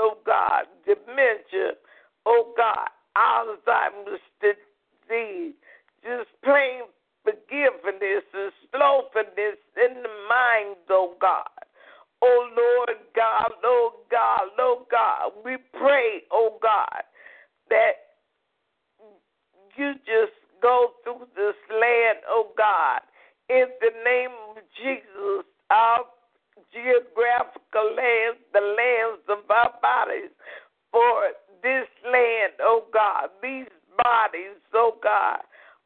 oh 0.00 0.16
God, 0.24 0.64
dementia, 0.86 1.76
oh 2.24 2.54
God, 2.56 2.88
Alzheimer's 3.16 4.20
disease, 4.40 5.54
just 6.02 6.30
plain 6.42 6.88
forgiveness 7.22 8.24
and 8.32 8.52
slothfulness 8.72 9.60
in 9.76 10.02
the 10.02 10.14
mind, 10.28 10.80
oh 10.88 11.14
God. 11.20 11.44
Oh 12.22 12.48
Lord 12.56 12.98
God, 13.14 13.52
oh 13.64 13.92
God, 14.10 14.48
oh 14.58 14.86
God, 14.90 15.32
we 15.44 15.56
pray, 15.78 16.22
oh 16.32 16.58
God, 16.62 17.04
that 17.68 17.92
you 19.76 19.94
just 20.04 20.36
go 20.62 20.92
through 21.04 21.26
this 21.36 21.56
land, 21.70 22.18
oh 22.28 22.52
God, 22.56 23.00
in 23.48 23.66
the 23.80 23.90
name 24.04 24.30
of 24.50 24.62
Jesus, 24.76 25.44
our 25.70 26.04
geographical 26.72 27.94
lands, 27.94 28.40
the 28.52 28.60
lands 28.60 29.22
of 29.28 29.50
our 29.50 29.74
bodies, 29.82 30.30
for 30.90 31.30
this 31.62 31.88
land, 32.04 32.54
oh 32.60 32.84
God, 32.92 33.30
these 33.42 33.70
bodies, 34.02 34.58
oh 34.74 34.96
God, 35.02 35.40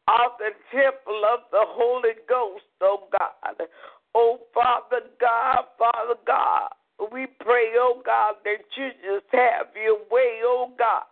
are 0.08 0.30
the 0.38 0.50
temple 0.72 1.22
of 1.32 1.40
the 1.50 1.64
Holy 1.64 2.14
Ghost, 2.28 2.64
oh 2.80 3.08
God. 3.10 3.68
Oh 4.14 4.38
Father 4.54 5.06
God, 5.20 5.64
Father 5.78 6.20
God, 6.26 6.68
we 7.12 7.26
pray, 7.40 7.72
oh 7.76 8.02
God, 8.04 8.34
that 8.44 8.62
you 8.76 8.88
just 9.02 9.26
have 9.32 9.66
your 9.74 9.98
way, 10.10 10.40
oh 10.44 10.70
God. 10.78 11.04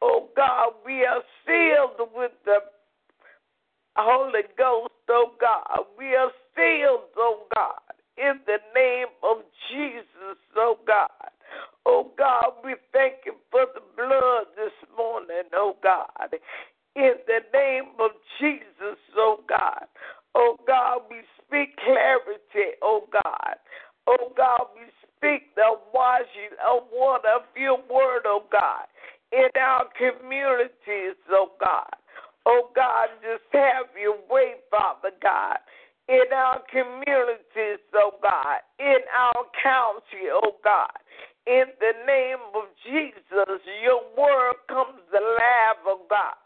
Oh 0.00 0.28
God, 0.36 0.72
we 0.84 1.04
are 1.04 1.22
sealed 1.46 2.08
with 2.14 2.32
the 2.44 2.58
Holy 3.96 4.42
Ghost, 4.58 4.92
oh 5.08 5.32
God. 5.40 5.86
We 5.96 6.14
are 6.16 6.32
sealed, 6.56 7.08
oh 7.16 7.46
God, 7.54 7.91
in 8.16 8.40
the 8.46 8.58
name 8.74 9.08
of 9.22 9.38
Jesus, 9.70 10.38
oh 10.56 10.78
God. 10.86 11.08
Oh 11.86 12.10
God, 12.16 12.52
we 12.64 12.74
thank 12.92 13.26
you 13.26 13.34
for 13.50 13.66
the 13.74 13.82
blood 13.96 14.46
this 14.56 14.72
morning, 14.96 15.48
oh 15.54 15.76
God. 15.82 16.34
In 16.94 17.14
the 17.26 17.40
name 17.52 17.92
of 17.98 18.10
Jesus, 18.40 18.98
oh 19.16 19.40
God. 19.48 19.86
Oh 20.34 20.56
God, 20.66 21.02
we 21.10 21.18
speak 21.38 21.76
clarity, 21.76 22.76
oh 22.82 23.08
God. 23.12 23.56
Oh 24.06 24.32
God, 24.36 24.66
we 24.74 24.82
speak 25.02 25.54
the 25.54 25.76
washing 25.94 26.56
of 26.66 26.84
water 26.92 27.28
of 27.36 27.42
your 27.56 27.78
word, 27.90 28.22
oh 28.26 28.44
God, 28.50 28.86
in 29.32 29.48
our 29.60 29.86
communities, 29.96 31.16
oh 31.30 31.52
God. 31.60 31.90
Oh 32.44 32.70
God, 32.74 33.08
just 33.22 33.44
have 33.52 33.86
your 34.00 34.16
way, 34.28 34.54
Father 34.70 35.14
God, 35.22 35.58
in 36.12 36.28
our 36.36 36.60
communities, 36.68 37.80
oh 37.96 38.12
God, 38.20 38.60
in 38.78 39.00
our 39.16 39.48
county, 39.64 40.28
oh 40.28 40.60
God. 40.62 40.92
In 41.46 41.64
the 41.80 41.94
name 42.06 42.38
of 42.54 42.68
Jesus, 42.84 43.64
your 43.82 44.04
word 44.12 44.60
comes 44.68 45.02
alive, 45.10 45.80
oh 45.88 46.04
God. 46.08 46.36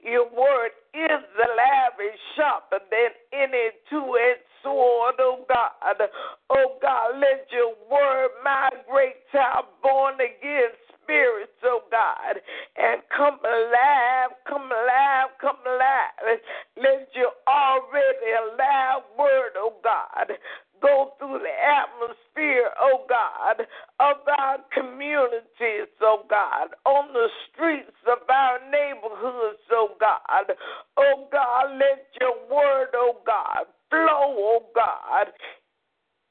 Your 0.00 0.24
word 0.30 0.70
is 0.94 1.24
alive 1.34 1.98
and 1.98 2.18
sharper 2.36 2.78
than 2.90 3.10
any 3.34 3.74
two-edged 3.90 4.46
sword, 4.62 5.16
oh 5.18 5.44
God. 5.50 5.98
Oh 6.48 6.78
God, 6.80 7.18
let 7.18 7.50
your 7.50 7.74
word 7.90 8.30
migrate 8.44 9.18
to 9.32 9.38
our 9.38 9.64
born 9.82 10.14
again 10.14 10.70
spirits, 11.08 11.56
oh 11.64 11.80
God, 11.90 12.36
and 12.76 13.00
come 13.16 13.40
alive, 13.40 14.36
come 14.46 14.68
alive, 14.68 15.32
come 15.40 15.56
alive. 15.64 16.36
Let 16.76 17.08
your 17.16 17.32
already 17.48 18.36
alive 18.36 19.08
word, 19.18 19.56
oh 19.56 19.72
God, 19.82 20.36
go 20.82 21.12
through 21.18 21.40
the 21.40 21.56
atmosphere, 21.56 22.68
oh 22.80 23.06
God, 23.08 23.64
of 24.00 24.16
our 24.38 24.58
communities, 24.76 25.88
oh 26.02 26.24
God, 26.28 26.76
on 26.84 27.12
the 27.14 27.28
streets 27.48 27.96
of 28.06 28.28
our 28.28 28.58
neighborhoods, 28.70 29.64
oh 29.72 29.96
God. 29.98 30.52
Oh 30.98 31.26
God, 31.32 31.72
let 31.78 32.04
your 32.20 32.36
word, 32.52 32.88
oh 32.94 33.16
God, 33.24 33.64
flow, 33.88 34.36
oh 34.36 34.66
God, 34.74 35.32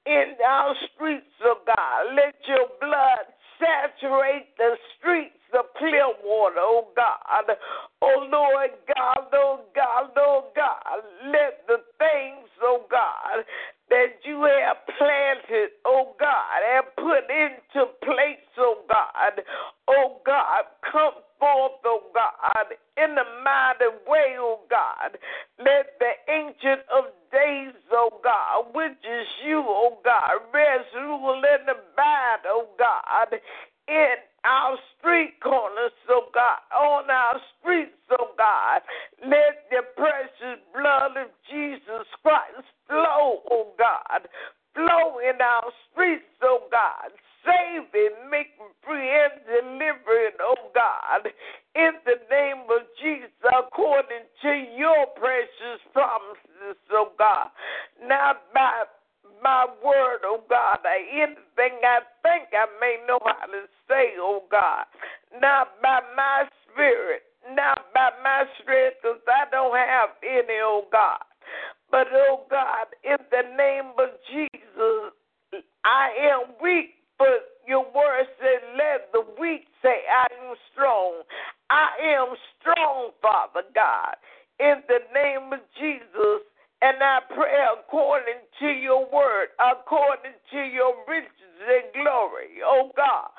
in 0.06 0.36
our 0.46 0.76
streets, 0.94 1.34
oh 1.44 1.58
God. 1.66 2.16
Let 2.16 2.36
your 2.48 2.68
blood 2.80 3.26
saturate 3.60 4.56
the 4.58 4.78
streets 4.98 5.34
of 5.58 5.66
Clearwater, 5.78 6.60
oh 6.60 6.88
God. 6.96 7.56
Oh 8.02 8.28
Lord 8.32 8.72
God, 8.88 9.28
oh 9.34 9.62
God, 9.76 10.12
oh 10.18 10.46
God. 10.56 11.04
Let 11.26 11.66
the 11.68 11.78
things, 11.98 12.50
oh 12.62 12.86
God, 12.90 13.44
that 13.90 14.20
you 14.24 14.44
have 14.44 14.78
planted, 14.98 15.70
oh 15.86 16.16
God, 16.20 16.60
and 16.76 16.86
put 16.96 17.30
into 17.30 17.92
place, 18.04 18.46
oh 18.58 18.84
God, 18.90 19.42
oh 19.88 20.22
God, 20.26 20.64
come 20.92 21.24
forth, 21.40 21.82
oh 21.86 22.02
God, 22.14 22.78
in 22.98 23.16
the 23.16 23.26
mighty 23.44 23.92
way, 24.08 24.36
oh 24.40 24.62
God. 24.70 25.18
Let 25.60 25.98
the 26.00 26.14
ancient 26.32 26.82
of 26.94 27.06
days, 27.32 27.76
oh 27.92 28.10
God, 28.24 28.74
which 28.74 29.00
is 29.06 29.28
you, 29.46 29.64
oh 29.66 30.00
God, 30.04 30.42
rest, 30.54 30.90
rule, 30.96 31.42
and 31.44 31.70
abide, 31.70 32.44
oh 32.48 32.68
God, 32.78 33.40
in 33.88 34.16
our 34.46 34.78
street 34.98 35.36
corners, 35.44 35.94
oh 36.10 36.28
God, 36.34 36.60
on 36.76 37.10
our 37.10 37.40
streets, 37.60 37.98
oh 38.20 38.32
God. 38.38 38.82
Let 39.24 39.70
the 39.72 39.84
precious 39.96 40.60
blood 40.74 41.18
of 41.18 41.30
Jesus 41.50 42.08
Christ 42.24 42.68
flow, 42.88 43.44
oh 43.52 43.74
God. 43.78 44.28
Flow 44.74 45.20
in 45.20 45.42
our 45.42 45.72
streets, 45.92 46.30
oh 46.44 46.68
God. 46.72 47.12
Saving, 47.48 48.28
making 48.30 48.76
free, 48.84 49.08
and 49.08 49.40
delivering, 49.48 50.36
oh 50.42 50.68
God. 50.76 51.32
In 51.76 51.96
the 52.04 52.20
name 52.30 52.68
of 52.68 52.84
Jesus, 53.02 53.32
according 53.48 54.28
to 54.44 54.52
your 54.76 55.08
precious 55.16 55.80
promises, 55.94 56.76
oh 56.92 57.12
God. 57.18 57.48
Not 58.04 58.44
by 58.54 58.84
my 59.42 59.66
word, 59.80 60.28
oh 60.28 60.44
God. 60.50 60.80
Anything 60.84 61.80
I 61.88 62.04
think 62.20 62.52
I 62.52 62.68
may 62.82 62.98
know 63.08 63.20
how 63.24 63.48
to 63.48 63.64
say, 63.88 64.20
oh 64.20 64.44
God. 64.52 64.84
Not 65.40 65.82
by 65.82 66.02
my 66.18 66.44
spirit, 66.68 67.24
not 67.56 67.94
by 67.94 68.10
my 68.24 68.44
strength, 68.62 68.98
because 69.02 69.24
I 69.28 69.50
don't 69.52 69.76
have 69.76 70.10
any, 70.22 70.60
oh 70.60 70.84
God. 70.92 71.24
But, 71.90 72.08
oh 72.12 72.44
God, 72.50 72.88
in 73.04 73.16
the 73.32 73.56
name 73.56 73.96
of 73.98 74.10
Jesus, 74.28 75.16
I 75.86 76.12
am 76.34 76.52
weak, 76.62 76.97
but 77.18 77.58
your 77.68 77.84
word 77.94 78.26
said, 78.40 78.62
let 78.78 79.12
the 79.12 79.24
weak 79.40 79.68
say, 79.82 80.06
I 80.08 80.28
am 80.40 80.56
strong. 80.72 81.24
I 81.70 81.90
am 82.18 82.36
strong, 82.60 83.12
Father 83.22 83.68
God. 83.76 84.16
In 84.60 84.82
the 84.88 85.04
name 85.14 85.54
of 85.54 85.60
Jesus, 85.78 86.42
and 86.82 86.98
I 87.02 87.20
pray 87.34 87.58
according 87.74 88.42
to 88.60 88.68
your 88.68 89.06
word, 89.12 89.50
according 89.60 90.38
to 90.52 90.60
your 90.62 90.94
riches 91.08 91.58
and 91.68 91.92
glory, 91.94 92.62
oh 92.66 92.92
God. 92.96 93.30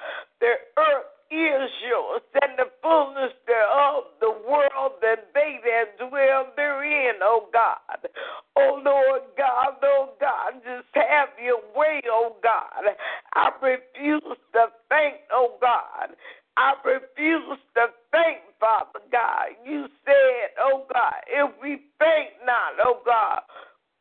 The 0.40 0.54
earth 0.78 1.17
is 1.30 1.70
yours, 1.84 2.22
and 2.42 2.58
the 2.58 2.70
fullness 2.82 3.32
thereof, 3.46 4.04
the 4.20 4.32
world 4.48 5.00
and 5.02 5.20
they 5.34 5.60
that 5.64 5.98
dwell 5.98 6.48
therein, 6.56 7.14
oh 7.22 7.48
God. 7.52 8.08
Oh 8.56 8.80
Lord 8.84 9.22
God, 9.36 9.76
oh 9.82 10.10
God, 10.20 10.60
just 10.64 10.88
have 10.94 11.28
your 11.42 11.60
way, 11.76 12.00
oh 12.10 12.36
God. 12.42 12.94
I 13.34 13.50
refuse 13.62 14.38
to 14.54 14.66
think, 14.88 15.16
oh 15.32 15.56
God. 15.60 16.16
I 16.56 16.74
refuse 16.84 17.58
to 17.74 17.86
think, 18.10 18.38
Father 18.60 19.00
God. 19.12 19.54
You 19.64 19.86
said, 20.04 20.56
oh 20.60 20.86
God, 20.92 21.20
if 21.28 21.50
we 21.62 21.76
think 21.98 22.34
not, 22.44 22.74
oh 22.84 23.00
God, 23.04 23.40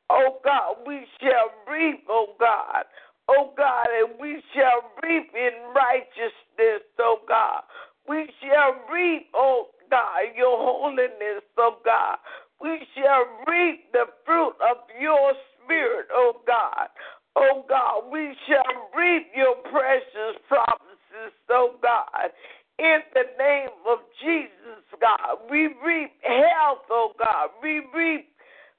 oh 0.10 0.40
God, 0.44 0.78
we 0.88 1.06
shall 1.22 1.52
reap, 1.72 2.04
oh 2.10 2.36
God. 2.40 2.86
Oh 3.30 3.52
God, 3.58 3.88
and 4.00 4.20
we 4.20 4.42
shall 4.56 4.84
reap 5.04 5.32
in 5.36 5.52
righteousness, 5.76 6.84
oh 7.00 7.20
God. 7.28 7.64
We 8.08 8.30
shall 8.42 8.76
reap, 8.92 9.28
oh 9.36 9.68
God, 9.92 10.32
your 10.36 10.58
holiness, 10.58 11.44
oh 11.58 11.78
God. 11.84 12.18
We 12.62 12.80
shall 12.96 13.26
reap 13.48 13.92
the 13.92 14.06
fruit 14.26 14.56
of 14.62 14.78
your 15.00 15.34
spirit, 15.64 16.08
oh 16.14 16.42
God. 16.48 16.88
Oh 17.36 17.66
God, 17.68 18.10
we 18.12 18.34
shall 18.48 18.90
reap 18.98 19.28
your 19.36 19.56
precious 19.72 20.40
promises, 20.48 21.34
oh 21.50 21.76
God. 21.82 22.32
In 22.80 23.00
the 23.14 23.24
name 23.38 23.70
of 23.90 24.00
Jesus, 24.24 24.84
God, 25.02 25.38
we 25.50 25.68
reap 25.84 26.12
health, 26.24 26.86
oh 26.90 27.12
God. 27.20 27.50
We 27.62 27.82
reap 27.94 28.30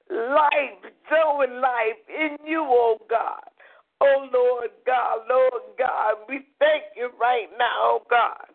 life, 0.09 0.91
joy, 1.09 1.45
life 1.61 2.01
in 2.09 2.37
you, 2.45 2.65
oh 2.67 2.97
God. 3.09 3.43
Oh, 4.01 4.29
Lord 4.31 4.71
God, 4.85 5.27
Lord 5.29 5.75
God, 5.77 6.23
we 6.29 6.47
thank 6.59 6.83
you 6.95 7.09
right 7.19 7.49
now, 7.59 7.99
oh 7.99 8.01
God. 8.09 8.47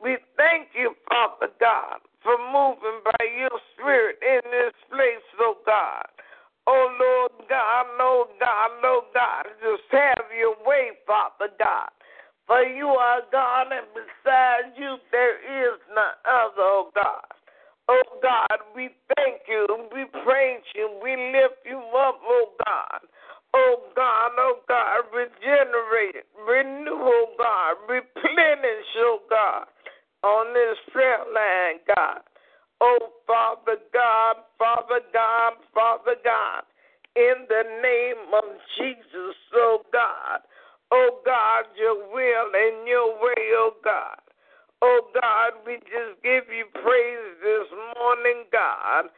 We 0.00 0.16
thank 0.36 0.68
you, 0.76 0.94
Father 1.08 1.52
God, 1.60 2.00
for 2.22 2.36
moving 2.36 3.00
by 3.04 3.24
your 3.36 3.56
spirit 3.72 4.16
in 4.20 4.40
this 4.50 4.76
place, 4.92 5.24
oh 5.40 5.56
God. 5.64 6.04
Oh, 6.66 6.86
Lord 7.00 7.48
God, 7.48 7.86
Lord 7.98 8.28
God, 8.40 8.70
Lord 8.82 9.04
God, 9.14 9.44
just 9.64 9.88
have 9.90 10.28
your 10.36 10.56
way, 10.68 10.92
Father 11.06 11.48
God. 11.58 11.88
For 12.46 12.62
you 12.62 12.88
are 12.88 13.22
God, 13.32 13.72
and 13.72 13.86
besides 13.96 14.76
you, 14.76 14.96
there 15.12 15.40
is 15.40 15.80
none 15.94 16.18
other, 16.28 16.60
oh 16.60 16.90
God. 16.94 17.30
Oh 17.88 18.02
God, 18.22 18.58
we 18.76 18.90
thank 19.16 19.42
you, 19.48 19.66
we 19.94 20.04
praise 20.22 20.62
you, 20.74 20.92
we 21.02 21.16
lift 21.32 21.64
you 21.64 21.78
up, 21.96 22.20
oh 22.20 22.50
God 22.66 23.00
oh 23.54 23.76
God, 23.96 24.32
oh 24.38 24.58
God, 24.68 25.02
regenerate 25.12 26.24
renew, 26.46 26.98
oh 26.98 27.26
God, 27.38 27.76
replenish, 27.88 28.90
oh 28.98 29.20
God, 29.28 29.66
on 30.22 30.54
this 30.54 30.78
prayer 30.92 31.24
line, 31.32 31.80
God. 31.96 32.20
Oh 32.80 33.10
Father 33.26 33.76
God, 33.92 34.36
Father 34.58 35.00
God, 35.12 35.52
Father 35.74 36.16
God, 36.24 36.62
in 37.16 37.46
the 37.48 37.62
name 37.82 38.32
of 38.34 38.44
Jesus, 38.78 39.36
oh 39.54 39.82
God. 39.92 40.40
Oh 40.92 41.20
God, 41.24 41.64
your 41.78 41.96
will 42.12 42.50
and 42.54 42.88
your 42.88 43.14
way, 43.22 43.42
oh 43.54 43.72
God. 43.84 44.18
Oh 44.82 45.00
God, 45.14 45.52
we 45.66 45.76
just 45.76 46.22
give 46.24 46.44
you 46.48 46.64
praise 46.82 47.36
this 47.42 47.68
morning, 47.98 48.44
God. 48.50 49.10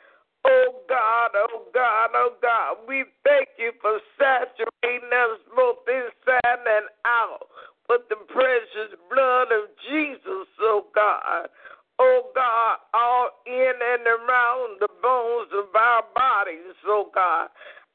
Oh 0.45 0.75
God, 0.89 1.31
oh 1.37 1.63
God, 1.73 2.11
oh 2.15 2.35
God, 2.43 2.77
we 2.89 3.05
thank 3.25 3.49
you 3.59 3.73
for 3.81 3.99
saturating 4.19 5.09
us 5.13 5.39
both 5.55 5.87
inside 5.87 6.67
and 6.67 6.87
out 7.07 7.47
with 7.89 8.03
the 8.09 8.17
precious 8.29 8.97
blood 9.11 9.53
of 9.55 9.71
Jesus, 9.89 10.49
oh 10.61 10.87
God. 10.95 11.49
Oh 11.99 12.33
God, 12.35 12.77
all 12.95 13.31
in 13.47 13.73
and 13.79 14.07
around 14.07 14.81
the 14.81 14.89
bones 15.03 15.51
of 15.55 15.71
our 15.77 16.03
bodies, 16.15 16.75
oh 16.87 17.11
God, 17.15 17.49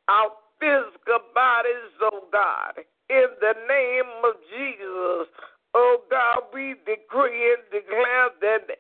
our 0.08 0.32
physical 0.60 1.20
bodies, 1.34 1.92
oh 2.02 2.24
God, 2.32 2.80
in 3.10 3.28
the 3.42 3.54
name 3.68 4.12
of 4.24 4.36
Jesus. 4.56 5.28
Oh 5.76 6.00
God, 6.10 6.48
we 6.54 6.76
decree 6.86 7.54
and 7.54 7.64
declare 7.72 8.30
that 8.42 8.78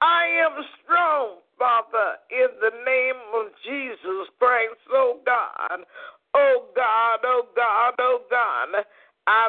I 0.00 0.24
am 0.46 0.64
strong, 0.82 1.44
Father, 1.58 2.16
in 2.30 2.48
the 2.60 2.72
name 2.84 3.20
of 3.36 3.52
Jesus 3.64 4.28
Christ, 4.38 4.80
oh 4.92 5.20
God. 5.26 5.84
Oh 6.34 6.64
God, 6.74 7.20
oh 7.24 7.46
God, 7.54 7.94
oh 7.98 8.20
God. 8.30 8.84
I 9.26 9.48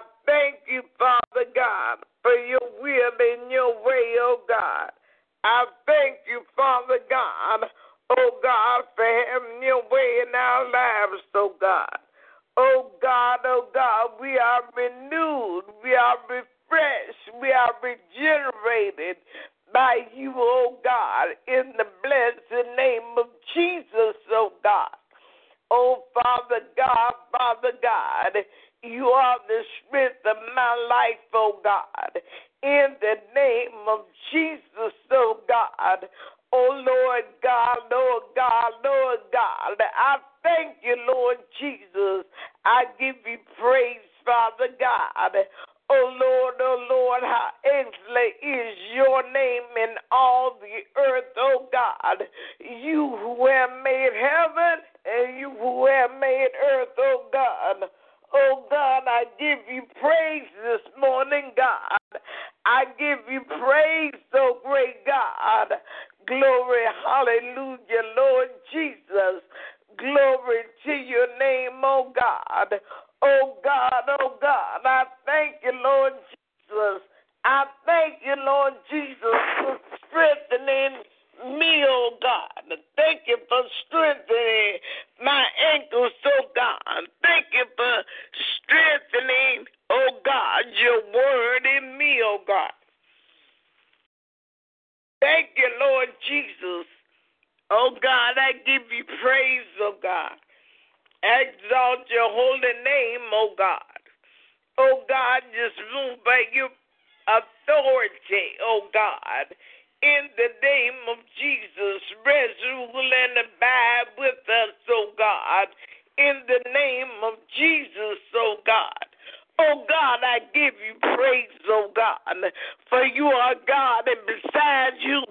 God. 122.25 122.51
For 122.89 123.03
you 123.05 123.25
are 123.27 123.55
God, 123.67 124.07
and 124.07 124.19
besides 124.25 124.97
you, 125.01 125.23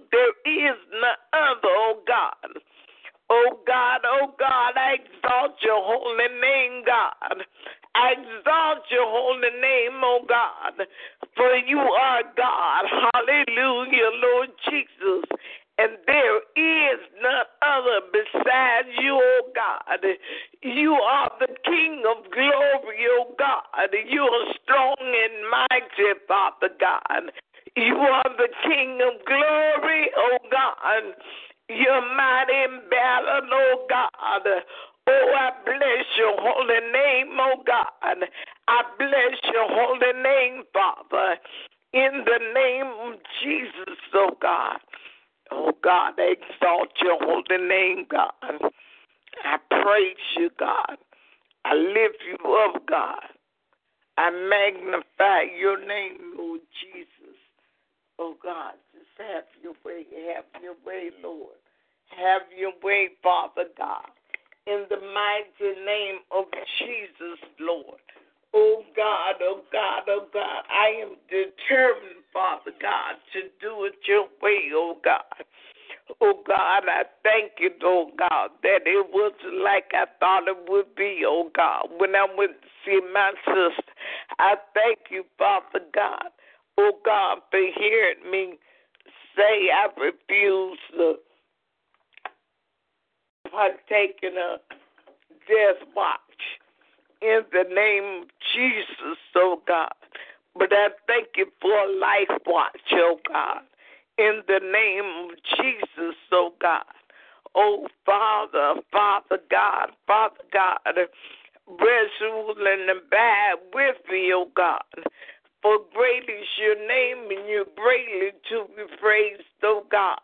oh 119.62 119.84
God. 119.90 120.18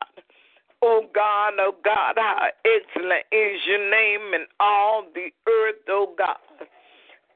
Oh 0.83 1.03
God, 1.15 1.55
oh 1.59 1.75
God, 1.85 2.15
how 2.17 2.49
excellent 2.65 3.25
is 3.33 3.61
your 3.67 3.91
name 3.91 4.35
in 4.35 4.45
all 4.61 5.05
the 5.15 5.31
earth, 5.49 5.83
oh 5.89 6.15
God. 6.17 6.37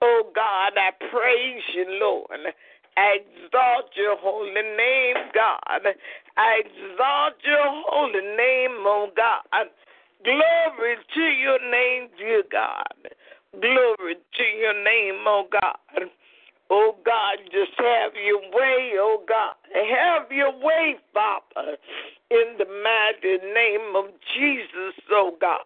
Oh 0.03 0.31
God, 0.35 0.73
I 0.77 0.91
praise 1.11 1.63
you, 1.75 1.87
Lord. 2.01 2.55
I 2.97 3.19
exalt 3.21 3.91
your 3.97 4.17
holy 4.19 4.53
name, 4.53 5.17
God. 5.35 5.95
I 6.37 6.61
exalt 6.61 7.35
your 7.45 7.67
holy 7.89 8.37
name, 8.37 8.85
oh 8.85 9.09
God. 9.17 9.67
Glory 10.25 10.97
to 11.15 11.21
your 11.21 11.59
name, 11.71 12.09
dear 12.19 12.43
God. 12.51 13.13
Glory 13.59 14.17
to 14.37 14.43
your 14.43 14.85
name, 14.85 15.25
oh 15.27 15.45
God. 15.51 16.11
Oh 16.71 16.95
God, 17.05 17.39
just 17.51 17.73
have 17.79 18.13
your 18.15 18.41
way, 18.53 18.93
oh 18.99 19.23
God. 19.29 19.55
Have 19.75 20.31
your 20.31 20.53
way, 20.53 20.97
Father, 21.13 21.77
in 22.31 22.57
the 22.59 22.67
mighty 22.67 23.39
name 23.55 23.97
of 23.97 24.07
Jesus, 24.35 24.95
oh 25.11 25.37
God. 25.41 25.65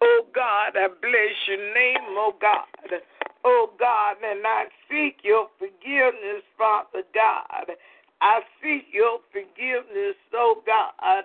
Oh 0.00 0.26
God, 0.34 0.76
I 0.76 0.88
bless 0.88 1.36
your 1.48 1.74
name, 1.74 2.16
oh 2.16 2.34
God 2.40 3.00
oh 3.44 3.70
God, 3.78 4.16
and 4.24 4.40
I 4.44 4.64
seek 4.88 5.18
your 5.22 5.48
forgiveness, 5.58 6.42
Father 6.58 7.04
God. 7.14 7.76
I 8.20 8.40
seek 8.62 8.86
your 8.92 9.20
forgiveness, 9.30 10.16
oh 10.34 10.62
God. 10.66 11.24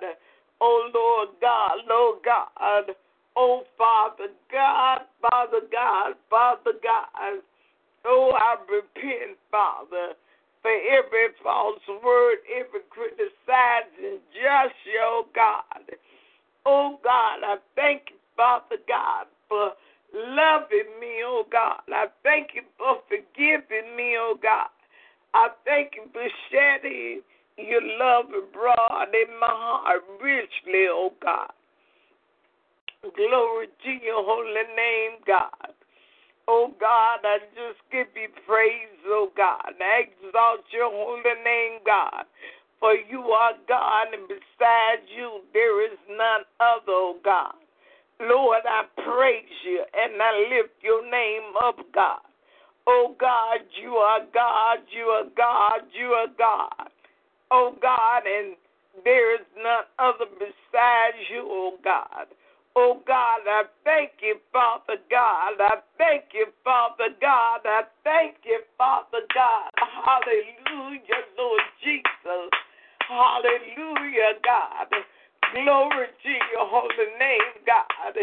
Oh 0.62 0.89
Lord 0.93 1.30
God, 1.41 1.78
Lord 1.89 2.20
God. 2.24 2.95
Oh 3.36 3.64
Father 3.78 4.28
God, 4.52 5.02
Father 5.22 5.62
God, 5.72 6.14
Father 6.30 6.74
God. 6.84 7.39
Oh, 8.06 8.32
I 8.36 8.56
repent, 8.72 9.38
Father, 9.52 10.14
for 10.62 10.72
every 10.72 11.36
false 11.43 11.82
word, 12.04 12.38
every 12.50 12.82
criticizing, 12.89 14.20
just 14.34 14.76
your 14.86 15.26
God. 15.36 15.95
Oh 16.66 17.00
God, 17.04 17.43
I 17.43 17.58
thank 17.76 18.04
you, 18.10 18.18
Father 18.36 18.78
God, 18.88 19.28
for 19.47 19.72
loving 20.14 21.00
me, 21.00 21.24
oh 21.24 21.43
God. 21.52 21.82
I 21.89 22.08
thank 22.24 22.50
you 22.56 22.62
for 22.78 23.00
forgiving 23.08 23.95
me, 23.95 24.16
oh 24.18 24.36
God. 24.41 24.70
I 25.34 25.50
thank 25.66 25.93
you 25.95 26.04
for 26.12 26.28
shedding 26.52 27.22
your 27.58 27.82
love 28.00 28.26
abroad 28.28 29.14
in 29.14 29.39
my 29.39 29.47
heart 29.47 30.04
richly, 30.22 30.88
oh 30.89 31.14
God. 31.22 31.52
Glory 33.02 33.68
to 33.68 33.89
your 33.89 34.24
holy 34.26 34.68
name, 34.76 35.20
God. 35.26 35.74
Oh 36.50 36.74
God, 36.82 37.22
I 37.22 37.38
just 37.54 37.78
give 37.91 38.08
you 38.18 38.28
praise, 38.47 38.97
oh 39.06 39.30
God. 39.38 39.70
I 39.78 40.10
exalt 40.10 40.66
your 40.74 40.89
holy 40.89 41.22
name, 41.45 41.78
God. 41.86 42.26
For 42.80 42.95
you 42.95 43.22
are 43.30 43.54
God, 43.68 44.08
and 44.18 44.26
besides 44.26 45.06
you 45.16 45.41
there 45.54 45.86
is 45.86 46.00
none 46.10 46.50
other, 46.60 46.89
oh 46.89 47.18
God. 47.24 47.54
Lord, 48.20 48.66
I 48.66 48.82
praise 49.06 49.45
you 49.64 49.86
and 49.93 50.20
I 50.20 50.50
lift 50.50 50.74
your 50.82 51.06
name 51.06 51.54
up, 51.62 51.78
God. 51.93 52.26
Oh 52.88 53.14
God, 53.20 53.60
you 53.80 53.91
are 54.02 54.22
God, 54.34 54.80
you 54.89 55.06
are 55.06 55.30
God, 55.38 55.86
you 55.93 56.08
are 56.18 56.34
God. 56.36 56.89
Oh 57.52 57.76
God, 57.80 58.24
and 58.26 58.56
there 59.06 59.36
is 59.36 59.45
none 59.56 59.86
other 60.00 60.26
besides 60.34 61.22
you, 61.30 61.45
oh 61.45 61.78
God. 61.84 62.26
Oh 62.82 62.95
God, 63.05 63.43
I 63.43 63.63
thank 63.84 64.23
you, 64.23 64.39
Father 64.53 64.95
God. 65.11 65.59
I 65.59 65.84
thank 65.97 66.32
you, 66.32 66.47
Father 66.63 67.11
God. 67.19 67.59
I 67.65 67.84
thank 68.05 68.36
you, 68.45 68.61
Father 68.77 69.19
God. 69.36 69.67
Hallelujah, 69.75 71.27
Lord 71.38 71.59
Jesus. 71.84 72.47
Hallelujah, 73.03 74.39
God. 74.47 74.88
Glory 75.51 76.07
to 76.23 76.30
your 76.55 76.67
holy 76.71 77.11
name, 77.19 77.51
God. 77.67 78.15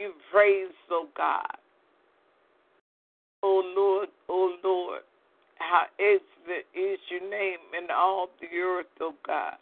You 0.00 0.12
praise, 0.32 0.72
oh 0.90 1.06
God. 1.16 1.56
Oh 3.42 3.62
Lord, 3.76 4.08
oh 4.28 4.56
Lord, 4.64 5.02
how 5.58 5.82
excellent 5.98 6.66
is 6.74 6.98
your 7.10 7.30
name 7.30 7.58
in 7.76 7.90
all 7.90 8.28
the 8.40 8.46
earth, 8.56 8.86
oh 9.00 9.14
God. 9.26 9.54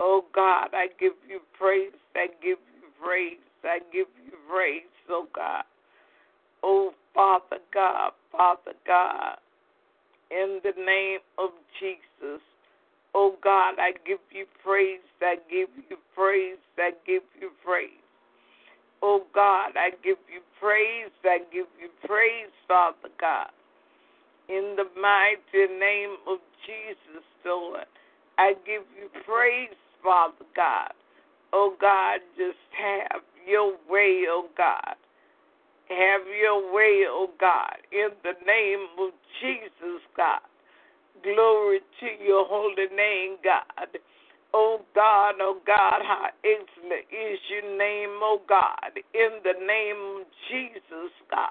Oh 0.00 0.24
God, 0.34 0.68
I 0.72 0.88
give 0.98 1.12
you 1.28 1.40
praise, 1.58 1.92
I 2.16 2.26
give 2.42 2.58
you 2.74 2.88
praise, 3.02 3.38
I 3.62 3.78
give 3.92 4.08
you 4.26 4.32
praise, 4.50 4.82
oh 5.08 5.26
God. 5.34 5.64
Oh 6.62 6.92
Father 7.14 7.58
God, 7.72 8.12
Father 8.32 8.74
God, 8.86 9.36
in 10.30 10.60
the 10.64 10.72
name 10.84 11.20
of 11.38 11.50
Jesus. 11.80 12.42
Oh 13.14 13.36
God, 13.42 13.74
I 13.78 13.92
give 14.06 14.18
you 14.32 14.46
praise, 14.64 15.00
I 15.22 15.36
give 15.48 15.68
you 15.88 15.96
praise, 16.16 16.58
I 16.76 16.90
give 17.06 17.22
you 17.40 17.50
praise. 17.64 18.03
Oh 19.06 19.20
God, 19.34 19.72
I 19.76 19.90
give 20.02 20.16
you 20.32 20.40
praise, 20.58 21.12
I 21.24 21.40
give 21.52 21.66
you 21.78 21.90
praise, 22.06 22.48
Father 22.66 23.12
God. 23.20 23.50
In 24.48 24.76
the 24.78 24.88
mighty 24.98 25.68
name 25.78 26.16
of 26.26 26.38
Jesus, 26.64 27.22
Lord, 27.44 27.84
I 28.38 28.54
give 28.64 28.88
you 28.96 29.10
praise, 29.26 29.76
Father 30.02 30.46
God. 30.56 30.94
Oh 31.52 31.76
God, 31.78 32.20
just 32.38 32.56
have 32.72 33.20
your 33.46 33.76
way, 33.90 34.24
oh 34.26 34.48
God. 34.56 34.96
Have 35.90 36.22
your 36.40 36.72
way, 36.72 37.04
oh 37.06 37.28
God, 37.38 37.76
in 37.92 38.08
the 38.22 38.32
name 38.46 38.86
of 38.98 39.10
Jesus, 39.42 40.00
God. 40.16 40.40
Glory 41.22 41.80
to 42.00 42.24
your 42.24 42.46
holy 42.46 42.88
name, 42.96 43.36
God. 43.44 43.88
Oh 44.56 44.80
God, 44.94 45.34
oh 45.40 45.58
God, 45.66 46.00
how 46.06 46.28
excellent 46.44 47.06
is 47.10 47.40
your 47.50 47.76
name, 47.76 48.20
oh 48.22 48.40
God, 48.48 48.92
in 49.12 49.30
the 49.42 49.58
name 49.66 50.20
of 50.20 50.26
Jesus, 50.48 51.10
God. 51.28 51.50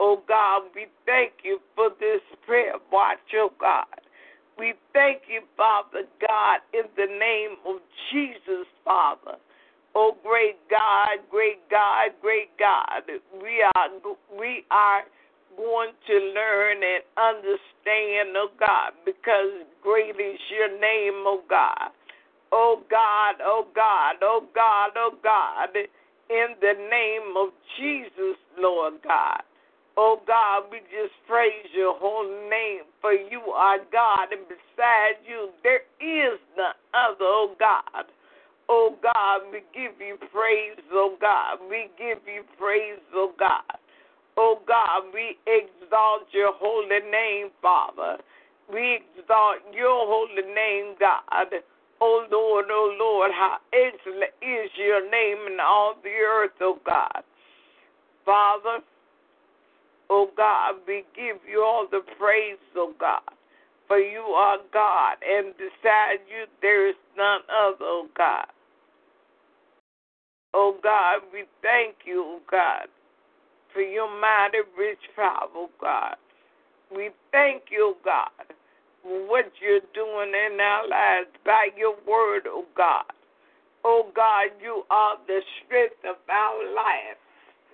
Oh 0.00 0.20
God, 0.26 0.62
we 0.74 0.86
thank 1.06 1.32
you 1.44 1.60
for 1.76 1.90
this 2.00 2.20
prayer 2.44 2.74
watch, 2.90 3.18
oh 3.34 3.52
God. 3.60 3.86
We 4.58 4.74
thank 4.92 5.22
you, 5.28 5.42
Father 5.56 6.02
God, 6.20 6.58
in 6.74 6.90
the 6.96 7.06
name 7.06 7.56
of 7.64 7.76
Jesus, 8.10 8.66
Father. 8.84 9.36
Oh, 9.94 10.16
great 10.22 10.56
God, 10.68 11.22
great 11.30 11.62
God, 11.70 12.10
great 12.20 12.50
God. 12.58 13.02
We 13.40 13.64
are 13.76 13.88
we 14.36 14.64
are 14.70 15.04
going 15.56 15.92
to 16.06 16.14
learn 16.34 16.78
and 16.82 17.04
understand, 17.16 18.36
oh 18.36 18.48
God, 18.58 18.92
because 19.04 19.64
great 19.80 20.16
is 20.16 20.40
your 20.50 20.68
name, 20.80 21.22
oh 21.24 21.42
God. 21.48 21.92
Oh 22.52 22.82
God, 22.90 23.36
oh 23.42 23.66
God, 23.74 24.16
oh 24.22 24.44
God, 24.54 24.90
oh 24.96 25.14
God, 25.22 25.76
in 26.30 26.46
the 26.60 26.74
name 26.90 27.36
of 27.36 27.48
Jesus, 27.78 28.36
Lord 28.58 28.94
God. 29.04 29.42
Oh 29.96 30.20
God, 30.26 30.64
we 30.70 30.78
just 30.92 31.14
praise 31.26 31.66
your 31.74 31.96
holy 31.98 32.50
name, 32.50 32.82
for 33.00 33.12
you 33.12 33.40
are 33.54 33.78
God, 33.90 34.28
and 34.30 34.46
beside 34.46 35.16
you 35.26 35.50
there 35.62 35.82
is 36.00 36.38
none 36.56 36.76
other, 36.92 37.24
oh 37.24 37.54
God. 37.58 38.04
Oh 38.68 38.94
God, 39.02 39.42
we 39.52 39.60
give 39.72 39.98
you 40.00 40.18
praise, 40.32 40.78
oh 40.92 41.16
God. 41.20 41.58
We 41.70 41.88
give 41.96 42.18
you 42.26 42.42
praise, 42.58 43.00
oh 43.14 43.32
God. 43.38 43.62
Oh 44.36 44.60
God, 44.68 45.04
we 45.14 45.38
exalt 45.46 46.28
your 46.32 46.52
holy 46.54 47.00
name, 47.10 47.50
Father. 47.62 48.18
We 48.70 49.00
exalt 49.16 49.62
your 49.72 50.06
holy 50.06 50.42
name, 50.54 50.94
God. 51.00 51.62
Oh 52.00 52.26
Lord, 52.30 52.66
oh 52.70 52.96
Lord, 52.98 53.30
how 53.32 53.58
excellent 53.72 54.32
is 54.42 54.70
your 54.76 55.08
name 55.10 55.52
in 55.52 55.58
all 55.60 55.94
the 56.02 56.10
earth, 56.10 56.52
oh 56.60 56.78
God. 56.86 57.22
Father, 58.24 58.80
oh 60.10 60.30
God, 60.36 60.76
we 60.86 61.04
give 61.16 61.38
you 61.50 61.62
all 61.62 61.86
the 61.90 62.02
praise, 62.18 62.58
oh 62.76 62.94
God. 62.98 63.22
For 63.88 63.98
you 63.98 64.20
are 64.20 64.58
God, 64.72 65.16
and 65.28 65.54
beside 65.56 66.18
you 66.28 66.46
there 66.62 66.88
is 66.88 66.96
none 67.16 67.40
other, 67.50 67.76
oh 67.82 68.08
God. 68.16 68.46
Oh 70.54 70.76
God, 70.82 71.20
we 71.32 71.44
thank 71.62 71.96
you, 72.06 72.22
oh 72.26 72.40
God, 72.50 72.88
for 73.72 73.82
your 73.82 74.08
mighty 74.20 74.58
rich 74.78 74.98
power, 75.16 75.48
oh 75.54 75.70
God. 75.80 76.16
We 76.94 77.10
thank 77.32 77.64
you, 77.70 77.94
oh 77.94 77.98
God, 78.04 78.55
what 79.28 79.52
you're 79.60 79.86
doing 79.94 80.32
in 80.34 80.58
our 80.60 80.88
lives 80.88 81.28
by 81.44 81.68
your 81.76 81.94
word, 82.06 82.42
oh 82.46 82.64
God. 82.76 83.04
Oh 83.84 84.10
God, 84.14 84.50
you 84.60 84.82
are 84.90 85.16
the 85.26 85.40
strength 85.64 86.02
of 86.08 86.16
our 86.28 86.74
life. 86.74 87.18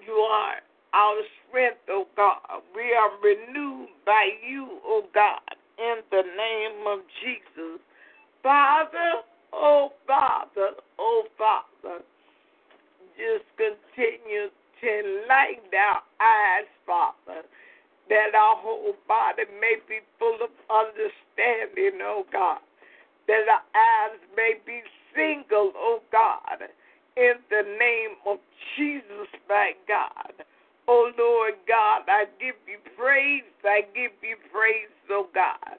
You 0.05 0.13
are 0.13 0.57
our 0.95 1.21
strength, 1.49 1.81
oh 1.89 2.07
God. 2.17 2.63
We 2.75 2.93
are 2.93 3.11
renewed 3.23 3.89
by 4.05 4.29
you, 4.47 4.79
oh 4.85 5.05
God, 5.15 5.41
in 5.79 5.97
the 6.11 6.23
name 6.37 6.87
of 6.87 7.01
Jesus. 7.23 7.81
Father, 8.43 9.23
oh 9.53 9.93
Father, 10.07 10.73
oh 10.99 11.25
Father 11.39 12.03
just 13.17 13.47
continue 13.57 14.49
to 14.81 14.93
light 15.29 15.63
our 15.71 16.03
eyes, 16.21 16.69
Father, 16.87 17.47
that 18.09 18.35
our 18.35 18.57
whole 18.57 18.95
body 19.07 19.45
may 19.61 19.77
be 19.89 20.01
full 20.19 20.39
of 20.43 20.51
understanding, 20.71 22.01
oh 22.03 22.25
God, 22.33 22.61
that 23.29 23.47
our 23.49 23.65
eyes 23.75 24.19
may 24.37 24.55
be 24.67 24.83
single, 25.15 25.73
oh 25.77 26.01
God, 26.11 26.69
in 27.17 27.35
the 27.51 27.63
name 27.79 28.17
of 28.27 28.39
Jesus, 28.77 29.29
my 29.49 29.73
God. 29.87 30.33
Oh 30.89 31.13
Lord 31.17 31.55
God, 31.69 32.03
I 32.09 32.25
give 32.41 32.57
you 32.67 32.79
praise, 32.97 33.47
I 33.65 33.83
give 33.95 34.13
you 34.23 34.37
praise, 34.53 34.91
oh 35.11 35.29
God. 35.35 35.79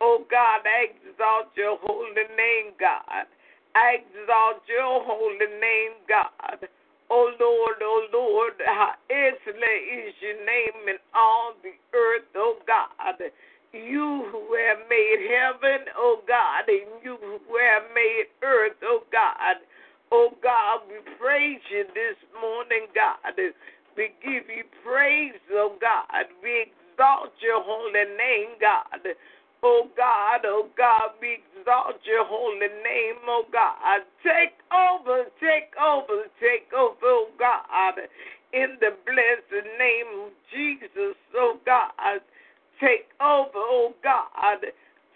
Oh 0.00 0.24
God, 0.30 0.64
I 0.64 0.90
exalt 0.90 1.52
your 1.56 1.78
holy 1.82 2.26
name, 2.36 2.72
God. 2.80 3.28
I 3.76 4.02
exalt 4.02 4.62
your 4.66 5.04
holy 5.04 5.60
name, 5.60 5.92
God. 6.08 6.68
Oh 7.10 7.30
Lord, 7.40 7.76
oh 7.82 8.06
Lord, 8.12 8.54
how 8.64 8.92
excellent 9.10 9.82
is 9.92 10.14
your 10.22 10.38
name 10.46 10.88
in 10.88 10.96
all 11.14 11.54
the 11.62 11.74
earth, 11.96 12.28
oh 12.36 12.56
God. 12.66 13.18
You 13.72 14.26
who 14.32 14.54
have 14.54 14.88
made 14.88 15.26
heaven, 15.30 15.86
oh 15.96 16.22
God, 16.26 16.68
and 16.68 17.02
you 17.04 17.18
who 17.20 17.56
have 17.58 17.84
made 17.94 18.26
earth, 18.42 18.78
oh 18.84 19.02
God. 19.12 19.56
Oh 20.12 20.30
God, 20.42 20.82
we 20.88 20.98
praise 21.18 21.60
you 21.70 21.84
this 21.94 22.16
morning, 22.40 22.86
God. 22.94 23.34
We 23.96 24.10
give 24.22 24.48
you 24.48 24.64
praise, 24.84 25.38
oh 25.52 25.76
God. 25.80 26.26
We 26.42 26.72
exalt 26.72 27.32
your 27.40 27.62
holy 27.62 28.06
name, 28.16 28.54
God. 28.60 29.02
Oh 29.62 29.88
God, 29.96 30.40
oh 30.44 30.68
God, 30.76 31.12
we 31.20 31.38
exalt 31.58 32.00
your 32.04 32.24
holy 32.24 32.60
name, 32.60 33.20
oh 33.26 33.44
God. 33.52 34.02
Take 34.22 34.56
over, 34.72 35.24
take 35.40 35.72
over, 35.76 36.24
take 36.40 36.72
over, 36.72 36.96
oh 37.04 37.28
God. 37.38 37.94
In 38.52 38.76
the 38.80 38.96
blessed 39.04 39.66
name 39.78 40.26
of 40.26 40.32
Jesus, 40.52 41.16
oh 41.36 41.58
God. 41.66 42.20
Take 42.80 43.08
over, 43.20 43.50
oh 43.56 43.94
God. 44.02 44.64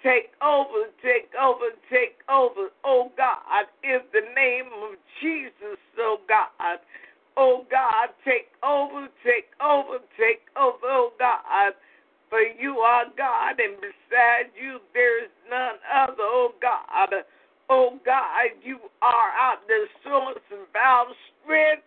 Take 0.03 0.33
over, 0.43 0.93
take 1.03 1.31
over, 1.41 1.71
take 1.91 2.21
over, 2.29 2.69
oh 2.85 3.11
God. 3.17 3.65
In 3.83 4.01
the 4.13 4.21
name 4.37 4.67
of 4.85 4.99
Jesus, 5.23 5.79
oh 5.99 6.19
God. 6.29 6.79
Oh 7.37 7.65
God, 7.71 8.11
take 8.25 8.49
over, 8.63 9.09
take 9.25 9.49
over, 9.65 9.99
take 10.19 10.43
over, 10.57 10.85
oh 10.85 11.13
God. 11.19 11.73
For 12.31 12.41
you 12.41 12.79
are 12.79 13.05
God, 13.17 13.61
and 13.61 13.77
beside 13.77 14.51
you 14.61 14.81
there 14.93 15.23
is 15.25 15.31
none 15.51 15.77
other, 15.93 16.15
oh 16.21 16.53
God. 16.61 17.25
Oh 17.71 17.99
God, 18.05 18.51
you 18.63 18.79
are 19.01 19.31
out 19.39 19.67
the 19.67 19.87
source 20.03 20.43
of 20.53 20.69
our 20.77 21.07
strength, 21.43 21.84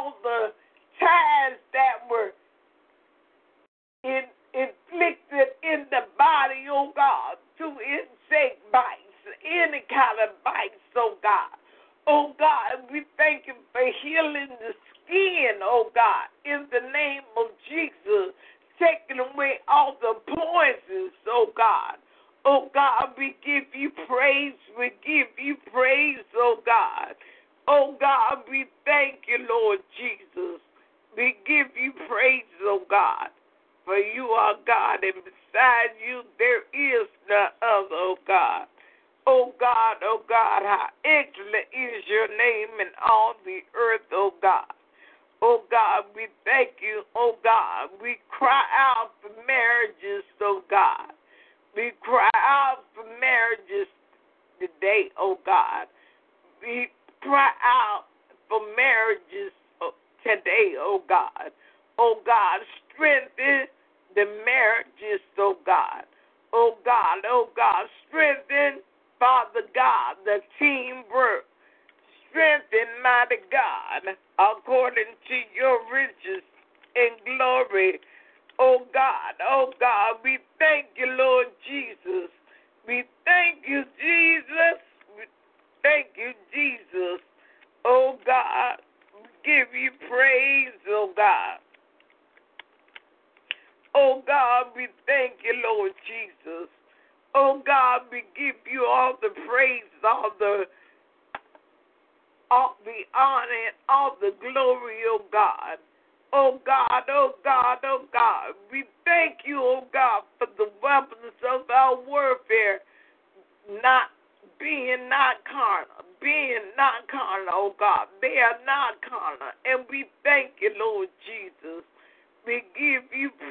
all 0.00 0.14
the 0.22 0.39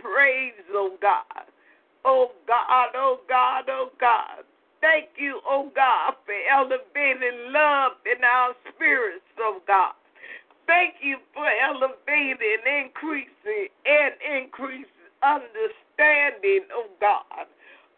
praise, 0.02 0.54
oh 0.74 0.98
God. 1.02 1.46
Oh 2.06 2.32
God, 2.48 2.90
oh 2.96 3.20
God, 3.30 3.66
oh 3.70 3.90
God. 4.00 4.44
Thank 4.82 5.10
you, 5.18 5.42
oh 5.48 5.72
God, 5.76 6.16
for 6.26 6.36
elevating 6.52 7.52
love 7.52 7.94
in 8.06 8.24
our 8.24 8.54
spirits, 8.74 9.26
oh 9.40 9.62
God. 9.68 9.94
Thank 10.68 10.96
you 11.02 11.18
for 11.34 11.48
elevating, 11.48 12.62
increasing, 12.66 13.70
and 13.86 14.14
increasing 14.44 14.86
understanding, 15.24 16.66
oh 16.74 16.88
God. 17.02 17.48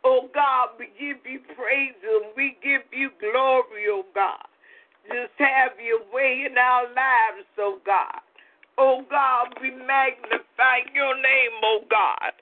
Oh 0.03 0.29
God, 0.33 0.69
we 0.79 0.87
give 0.99 1.19
you 1.25 1.41
praise 1.55 1.95
and 2.03 2.33
we 2.37 2.57
give 2.63 2.81
you 2.93 3.11
glory, 3.19 3.85
oh 3.89 4.05
God. 4.15 4.45
Just 5.07 5.33
have 5.37 5.73
your 5.83 6.01
way 6.13 6.45
in 6.49 6.57
our 6.57 6.85
lives, 6.95 7.47
oh 7.59 7.79
God. 7.85 8.21
Oh 8.81 9.05
God, 9.11 9.53
we 9.61 9.69
magnify 9.69 10.89
your 10.95 11.13
name, 11.13 11.53
oh 11.61 11.85
God. 11.85 12.33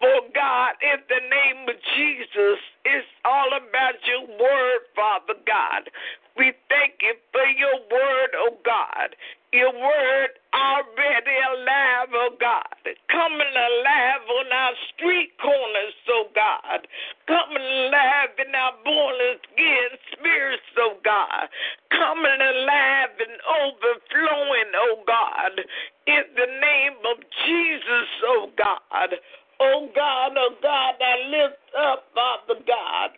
For 0.00 0.18
God, 0.34 0.74
in 0.82 0.98
the 1.06 1.22
name 1.22 1.68
of 1.68 1.76
Jesus, 1.94 2.58
it's 2.84 3.06
all 3.24 3.54
about 3.54 3.94
your 4.02 4.26
word, 4.26 4.82
Father 4.96 5.38
God. 5.46 5.88
We 6.36 6.52
thank 6.68 6.98
you 7.06 7.14
for 7.30 7.46
your 7.46 7.78
word, 7.86 8.30
oh 8.34 8.58
God. 8.66 9.14
Your 9.56 9.72
word 9.72 10.36
already 10.52 11.36
alive, 11.48 12.12
oh 12.12 12.36
God. 12.38 12.76
Coming 13.08 13.54
alive 13.56 14.24
on 14.28 14.52
our 14.52 14.74
street 14.92 15.32
corners, 15.40 15.96
oh 16.12 16.28
God. 16.36 16.84
Coming 17.26 17.64
alive 17.64 18.36
in 18.36 18.52
our 18.52 18.76
born 18.84 19.16
again 19.16 19.96
spirits, 20.12 20.68
oh 20.76 21.00
God. 21.02 21.48
Coming 21.88 22.36
alive 22.36 23.16
and 23.16 23.40
overflowing, 23.48 24.70
oh 24.76 25.00
God. 25.08 25.56
In 26.04 26.24
the 26.36 26.50
name 26.60 27.00
of 27.08 27.24
Jesus, 27.48 28.08
oh 28.28 28.50
God. 28.60 29.16
Oh 29.60 29.88
God, 29.96 30.32
oh 30.36 30.52
God, 30.62 30.94
I 31.00 31.16
lift 31.32 31.64
up, 31.80 32.04
Father 32.12 32.60
God. 32.68 33.10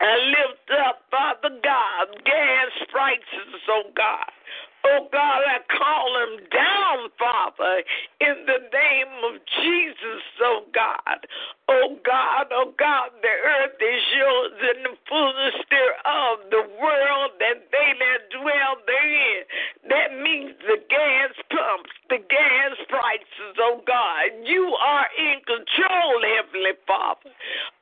I 0.00 0.14
lift 0.30 0.70
up, 0.86 1.02
Father 1.10 1.56
God, 1.64 2.06
gas 2.24 2.70
prices, 2.92 3.60
oh 3.70 3.90
God. 3.96 4.35
Oh 4.86 5.08
God, 5.10 5.42
I 5.42 5.58
call 5.66 6.06
them 6.14 6.46
down, 6.54 7.10
Father, 7.18 7.82
in 8.22 8.46
the 8.46 8.62
name 8.70 9.14
of 9.26 9.42
Jesus, 9.58 10.22
oh 10.42 10.62
God. 10.70 11.26
Oh 11.66 11.98
God, 12.06 12.46
oh 12.54 12.70
God, 12.78 13.10
the 13.18 13.34
earth 13.34 13.74
is 13.82 14.04
yours 14.14 14.54
and 14.62 14.86
the 14.86 14.94
fullness 15.10 15.58
thereof, 15.70 16.38
the 16.54 16.70
world 16.78 17.34
and 17.42 17.66
they 17.72 17.90
that 17.98 18.30
dwell 18.30 18.78
therein. 18.86 19.42
That 19.90 20.10
means 20.22 20.54
the 20.62 20.78
gas 20.86 21.34
pumps, 21.50 21.90
the 22.08 22.22
gas 22.22 22.78
prices, 22.86 23.54
oh 23.58 23.82
God. 23.86 24.46
You 24.46 24.70
are 24.78 25.08
in 25.18 25.42
control, 25.42 26.14
Heavenly 26.22 26.78
Father. 26.86 27.34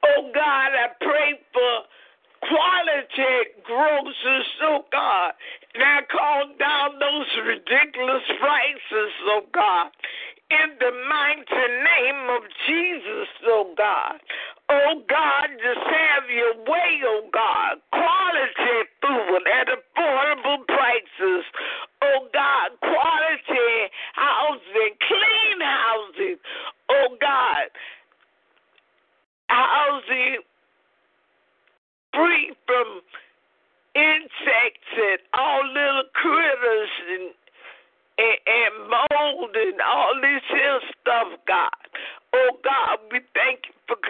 Oh 0.08 0.32
God, 0.32 0.72
I 0.72 0.88
pray 1.04 1.36
for 1.52 1.84
quality 2.48 3.60
grocers, 3.64 4.48
oh 4.62 4.84
God. 4.92 5.32
I 5.82 6.00
call 6.10 6.54
down 6.58 6.98
those 7.00 7.30
ridiculous 7.46 8.22
prices, 8.38 9.12
oh 9.26 9.42
God. 9.52 9.90
In 10.50 10.78
the 10.78 10.92
mighty 11.08 11.66
name 11.82 12.30
of 12.30 12.42
Jesus, 12.66 13.28
oh 13.46 13.74
God. 13.76 14.20
Oh 14.70 15.02
God, 15.08 15.48
just 15.58 15.82
have 15.82 16.30
your 16.30 16.54
way, 16.70 17.02
oh 17.04 17.26
God. 17.32 17.82
Quality 17.90 18.86
food 19.02 19.42
at 19.50 19.66
affordable 19.66 20.62
prices. 20.68 21.44
Oh 22.02 22.28
God, 22.32 22.78
quality 22.78 23.90
housing, 24.14 24.94
clean 25.08 25.58
housing. 25.60 26.36
Oh 26.90 27.16
God 27.20 27.70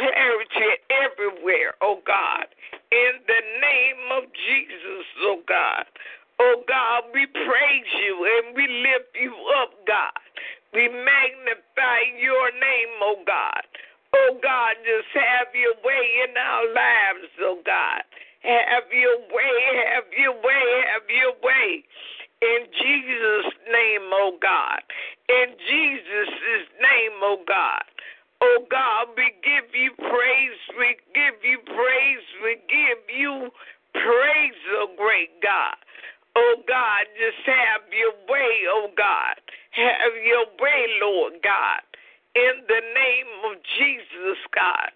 Encourage 0.04 0.76
everywhere, 0.92 1.72
oh 1.80 2.00
God. 2.06 2.44
In 2.92 3.12
the 3.24 3.40
name 3.56 4.04
of 4.12 4.24
Jesus, 4.36 5.06
oh 5.24 5.40
God. 5.48 5.84
Oh 6.40 6.62
God, 6.68 7.04
we 7.14 7.24
praise 7.24 7.90
you 8.04 8.14
and 8.28 8.56
we 8.56 8.68
lift 8.68 9.16
you 9.16 9.32
up, 9.64 9.72
God. 9.88 10.20
We 10.74 10.88
magnify 10.88 12.20
your 12.20 12.52
name, 12.52 12.92
oh 13.00 13.24
God. 13.26 13.64
Oh 14.12 14.36
God, 14.42 14.76
just 14.84 15.08
have 15.16 15.48
your 15.56 15.72
way 15.80 16.04
in 16.28 16.36
our 16.36 16.66
lives, 16.68 17.32
oh 17.40 17.60
God. 17.64 18.04
Have 18.44 18.92
your 18.92 19.24
way, 19.32 19.56
have 19.88 20.10
your 20.12 20.36
way, 20.36 20.66
have 20.92 21.08
your 21.08 21.32
way. 21.40 21.82
In 22.42 22.68
Jesus' 22.76 23.56
name, 23.72 24.12
oh 24.12 24.36
God. 24.42 24.84
In 25.32 25.56
Jesus' 25.64 26.68
name, 26.76 27.16
oh 27.24 27.40
God. 27.48 27.84
Oh 28.44 28.66
God, 28.70 29.08
we 29.16 29.32
give 29.40 29.63
you 29.74 29.90
praise, 29.98 30.60
we 30.78 30.96
give 31.14 31.38
you 31.42 31.58
praise, 31.66 32.26
we 32.42 32.56
give 32.70 33.02
you 33.10 33.50
praise, 33.92 34.60
oh 34.78 34.88
great 34.96 35.34
God. 35.42 35.76
Oh 36.36 36.56
God, 36.66 37.06
just 37.14 37.46
have 37.46 37.82
your 37.90 38.14
way, 38.30 38.66
oh 38.70 38.90
God. 38.96 39.38
Have 39.70 40.14
your 40.24 40.46
way, 40.58 40.86
Lord 41.02 41.34
God. 41.42 41.82
In 42.34 42.66
the 42.66 42.82
name 42.82 43.30
of 43.50 43.62
Jesus, 43.78 44.38
God. 44.54 44.90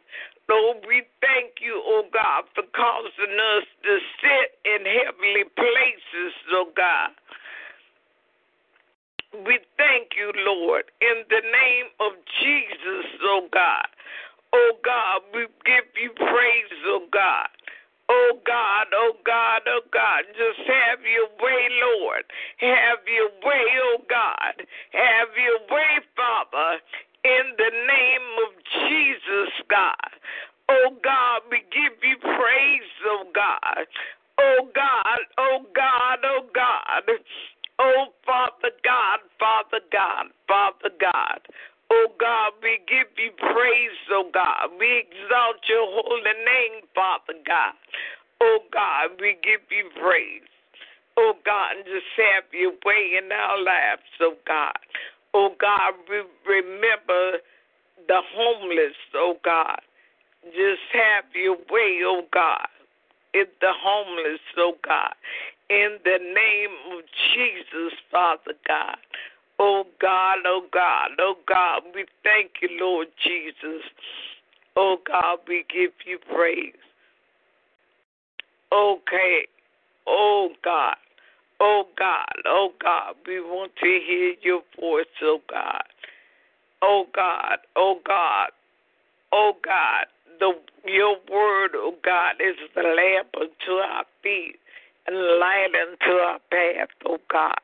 Lord, 0.48 0.78
we 0.88 1.02
thank 1.20 1.60
you, 1.60 1.82
oh 1.84 2.04
God, 2.12 2.44
for 2.54 2.64
causing 2.74 3.36
us 3.36 3.66
to 3.84 3.98
sit 4.18 4.48
in 4.64 4.82
heavenly 4.82 5.44
places, 5.54 6.32
oh 6.50 6.72
God. 6.74 7.10
We 9.46 9.60
thank 9.76 10.16
you, 10.16 10.32
Lord, 10.42 10.84
in 11.02 11.22
the 11.28 11.42
name 11.44 11.92
of 12.00 12.12
Jesus, 12.40 13.06
oh 13.22 13.46
God. 13.52 13.86
Oh 14.52 14.72
God, 14.84 15.22
we 15.34 15.46
give 15.66 15.84
you 16.00 16.10
praise, 16.16 16.72
oh 16.86 17.06
God. 17.12 17.48
Oh 18.08 18.40
God, 18.46 18.86
oh 18.94 19.12
God, 19.26 19.62
oh 19.68 19.82
God, 19.92 20.24
just 20.32 20.60
have 20.68 21.00
your 21.04 21.28
way, 21.44 21.68
Lord. 21.84 22.24
Have 22.58 23.04
your 23.06 23.28
way, 23.44 23.66
oh 23.84 24.00
God. 24.08 24.56
Have 24.92 25.28
your 25.36 25.60
way, 25.68 26.00
Father, 26.16 26.80
in 27.24 27.46
the 27.58 27.72
name 27.86 28.28
of 28.48 28.52
Jesus, 28.88 29.52
God. 29.68 30.12
Oh 30.70 30.96
God, 31.04 31.42
we 31.50 31.60
give 31.72 31.98
you 32.02 32.16
praise, 32.20 32.92
oh 33.06 33.24
God. 33.34 33.84
Oh 34.40 34.68
God, 34.74 35.20
oh 35.38 35.60
God, 35.74 36.18
oh 36.24 36.46
God. 36.54 37.04
Oh 37.78 38.06
Father 38.24 38.72
God, 38.84 39.20
Father 39.38 39.84
God, 39.92 40.26
Father 40.48 40.94
God. 41.00 41.40
Oh 41.90 42.08
God, 42.20 42.52
we 42.62 42.80
give 42.86 43.08
you 43.16 43.32
praise, 43.36 43.98
oh 44.12 44.28
God. 44.32 44.76
We 44.78 45.08
exalt 45.08 45.64
your 45.68 45.86
holy 45.88 46.36
name, 46.44 46.84
Father 46.94 47.38
God. 47.46 47.72
Oh 48.40 48.60
God, 48.72 49.16
we 49.20 49.36
give 49.42 49.64
you 49.70 49.88
praise. 50.00 50.48
Oh 51.16 51.32
God, 51.44 51.76
and 51.76 51.84
just 51.84 52.06
have 52.16 52.44
your 52.52 52.72
way 52.84 53.18
in 53.18 53.32
our 53.32 53.58
lives, 53.62 54.06
oh 54.20 54.36
God. 54.46 54.78
Oh 55.34 55.50
God, 55.58 55.94
we 56.08 56.22
remember 56.46 57.40
the 58.06 58.20
homeless, 58.36 58.96
oh 59.14 59.36
God. 59.44 59.80
Just 60.44 60.84
have 60.92 61.24
your 61.34 61.56
way, 61.70 62.00
oh 62.04 62.22
God. 62.32 62.68
In 63.34 63.46
the 63.60 63.72
homeless, 63.72 64.40
oh 64.58 64.74
God. 64.86 65.14
In 65.70 65.98
the 66.04 66.18
name 66.20 66.74
of 66.92 67.04
Jesus, 67.34 67.98
Father 68.10 68.54
God. 68.66 68.96
Oh 69.60 69.84
God, 70.00 70.38
oh 70.46 70.62
God, 70.72 71.10
oh 71.18 71.34
God, 71.46 71.82
we 71.94 72.04
thank 72.22 72.50
you, 72.62 72.68
Lord 72.80 73.08
Jesus. 73.24 73.82
Oh 74.76 74.98
God, 75.06 75.38
we 75.48 75.64
give 75.72 75.90
you 76.06 76.18
praise. 76.32 76.72
Okay, 78.72 79.46
oh 80.06 80.50
God, 80.64 80.96
oh 81.60 81.84
God, 81.98 82.34
oh 82.46 82.70
God, 82.80 83.14
we 83.26 83.40
want 83.40 83.72
to 83.82 84.00
hear 84.06 84.34
your 84.42 84.62
voice, 84.78 85.06
oh 85.22 85.40
God. 85.50 85.82
Oh 86.80 87.06
God, 87.14 87.58
oh 87.74 87.98
God, 88.06 88.50
oh 89.32 89.54
God, 89.64 90.06
the 90.38 90.52
your 90.84 91.16
word, 91.30 91.70
oh 91.74 91.94
God, 92.04 92.34
is 92.40 92.56
the 92.76 92.82
lamp 92.82 93.28
unto 93.34 93.72
our 93.72 94.04
feet 94.22 94.56
and 95.08 95.16
light 95.16 95.72
unto 95.74 96.12
our 96.12 96.38
path, 96.50 96.88
oh 97.06 97.18
God. 97.32 97.58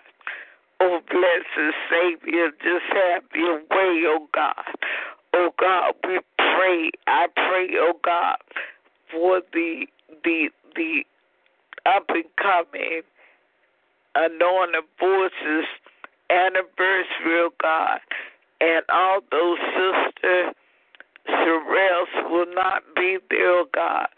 Oh, 0.86 1.00
blessed 1.10 1.74
Savior, 1.88 2.50
just 2.62 2.84
have 2.92 3.22
your 3.34 3.60
way, 3.60 4.02
oh 4.06 4.28
God. 4.34 4.54
Oh 5.32 5.48
God, 5.58 5.94
we 6.06 6.20
pray. 6.36 6.90
I 7.06 7.26
pray, 7.34 7.68
oh 7.78 7.94
God, 8.04 8.36
for 9.10 9.40
the 9.54 9.86
the 10.24 10.50
the 10.76 11.04
up 11.86 12.04
and 12.10 12.24
coming 12.36 13.00
anointed 14.14 14.84
voices 15.00 15.64
anniversary, 16.28 17.40
oh 17.40 17.50
God, 17.62 18.00
and 18.60 18.82
all 18.92 19.20
those 19.30 19.58
sisters 19.72 20.54
Sherelles 21.26 22.30
will 22.30 22.54
not 22.54 22.82
be 22.94 23.16
there, 23.30 23.60
oh 23.60 23.66
God. 23.74 24.08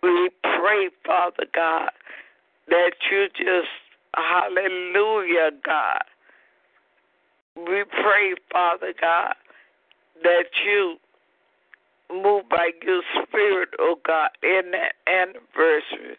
We 0.00 0.30
pray, 0.44 0.90
Father 1.04 1.46
God, 1.52 1.90
that 2.68 2.92
you 3.10 3.26
just 3.36 3.83
Hallelujah, 4.16 5.50
God. 5.64 6.04
We 7.56 7.84
pray, 7.84 8.34
Father 8.52 8.92
God, 9.00 9.34
that 10.22 10.46
you 10.64 10.96
move 12.10 12.48
by 12.48 12.70
your 12.82 13.02
spirit, 13.22 13.70
oh 13.78 13.96
God, 14.06 14.30
in 14.42 14.72
that 14.72 14.94
anniversary. 15.06 16.16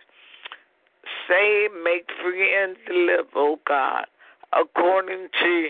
Save, 1.27 1.71
make 1.83 2.07
free, 2.21 2.55
and 2.55 2.75
deliver, 2.87 3.27
oh 3.35 3.59
God, 3.67 4.05
according 4.53 5.27
to 5.41 5.69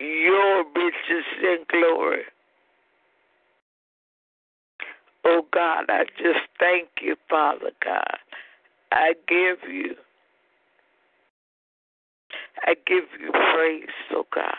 your 0.00 0.64
riches 0.74 1.26
and 1.42 1.66
glory. 1.68 2.22
Oh 5.24 5.46
God, 5.52 5.84
I 5.88 6.04
just 6.18 6.40
thank 6.58 6.88
you, 7.00 7.16
Father 7.28 7.70
God. 7.84 8.18
I 8.90 9.14
give 9.28 9.70
you 9.70 9.94
I 12.64 12.74
give 12.86 13.04
you 13.20 13.30
praise, 13.32 13.88
oh 14.12 14.26
God. 14.34 14.54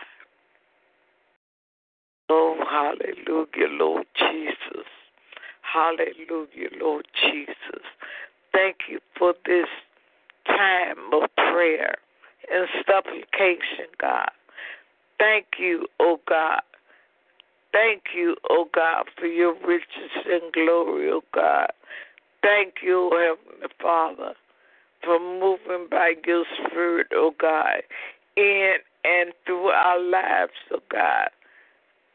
Oh, 2.30 2.58
hallelujah, 2.70 3.70
Lord 3.70 4.06
Jesus. 4.18 4.88
Hallelujah, 5.62 6.70
Lord 6.80 7.08
Jesus. 7.22 7.84
Thank 8.52 8.78
you 8.89 9.00
for 9.18 9.34
this 9.46 9.68
time 10.48 10.98
of 11.14 11.30
prayer 11.36 11.96
and 12.52 12.68
supplication, 12.88 13.88
God. 14.00 14.30
Thank 15.20 15.46
you, 15.60 15.88
oh 16.00 16.20
God. 16.28 16.62
Thank 17.72 18.04
you, 18.16 18.36
oh 18.50 18.68
God, 18.74 19.06
for 19.18 19.26
your 19.26 19.54
riches 19.68 20.12
and 20.30 20.52
glory, 20.54 21.10
oh 21.10 21.24
God. 21.34 21.72
Thank 22.41 22.76
you, 22.84 23.10
oh 23.12 23.38
Heavenly 23.48 23.74
Father 23.82 24.34
for 25.04 25.20
moving 25.20 25.88
by 25.89 26.14
your 26.26 26.45
spirit, 26.66 27.08
oh 27.14 27.34
God, 27.39 27.82
in 28.38 28.76
and 29.04 29.34
through 29.45 29.68
our 29.68 29.99
lives, 30.01 30.54
oh 30.72 30.80
God. 30.91 31.30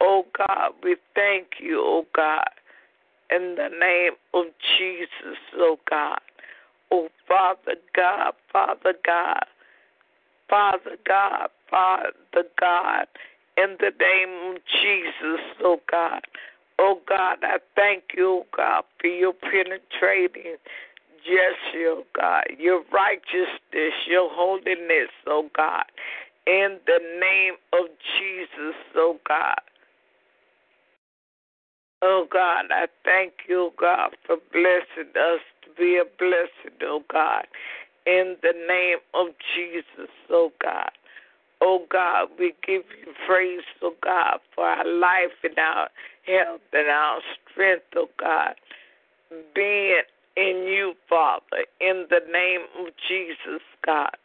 Oh 0.01 0.25
God, 0.37 0.73
we 0.83 0.97
thank 1.15 1.47
you, 1.61 1.81
oh 1.85 2.07
God, 2.15 2.49
in 3.31 3.57
the 3.57 3.69
name 3.69 4.13
of 4.35 4.47
Jesus, 4.79 5.39
oh 5.57 5.79
God. 5.89 6.21
Oh 6.91 7.09
Father 7.27 7.75
God, 7.95 8.33
Father 8.53 8.95
God, 9.05 9.45
Father 10.49 10.97
God, 11.07 11.49
Father 11.71 12.49
God, 12.59 13.07
in 13.57 13.77
the 13.81 13.93
name 14.01 14.55
of 14.55 14.63
Jesus, 14.81 15.45
oh 15.63 15.81
God. 15.91 16.23
Oh 16.79 17.01
God, 17.09 17.39
I 17.43 17.59
thank 17.75 18.05
you, 18.17 18.29
oh 18.29 18.47
God, 18.57 18.85
for 19.01 19.09
your 19.09 19.33
penetrating 19.33 20.57
Yes, 21.27 21.55
oh 21.77 22.05
God, 22.15 22.45
your 22.59 22.83
righteousness, 22.93 23.95
your 24.07 24.29
holiness, 24.31 25.11
oh 25.27 25.49
God, 25.57 25.85
in 26.47 26.79
the 26.87 27.01
name 27.21 27.55
of 27.73 27.89
Jesus, 28.19 28.77
oh 28.95 29.19
God. 29.29 29.61
Oh 32.03 32.27
God, 32.33 32.67
I 32.71 32.87
thank 33.05 33.33
you, 33.49 33.73
God, 33.81 34.11
for 34.27 34.37
blessing 34.53 35.13
us 35.17 35.41
to 35.65 35.71
be 35.77 35.97
a 35.97 36.05
blessing, 36.19 36.79
oh 36.83 37.03
God, 37.13 37.47
in 38.07 38.37
the 38.43 38.55
name 38.69 38.99
of 39.15 39.35
Jesus, 39.55 40.11
oh 40.31 40.53
God. 40.63 40.91
Oh 41.61 41.85
God, 41.91 42.29
we 42.39 42.55
give 42.67 42.83
you 43.05 43.13
praise, 43.27 43.65
oh 43.83 43.95
God, 44.03 44.39
for 44.55 44.65
our 44.65 44.87
life 44.87 45.35
and 45.43 45.59
our 45.59 45.89
health 46.25 46.61
and 46.73 46.89
our 46.89 47.21
strength, 47.51 47.85
oh 47.97 48.09
God, 48.21 48.55
being 49.55 50.03
in 50.39 50.65
you, 50.69 50.95
Father, 51.09 51.67
in 51.81 52.07
the 52.11 52.21
name 52.33 52.63
of 52.79 52.93
Jesus, 53.09 53.63
God. 53.85 54.17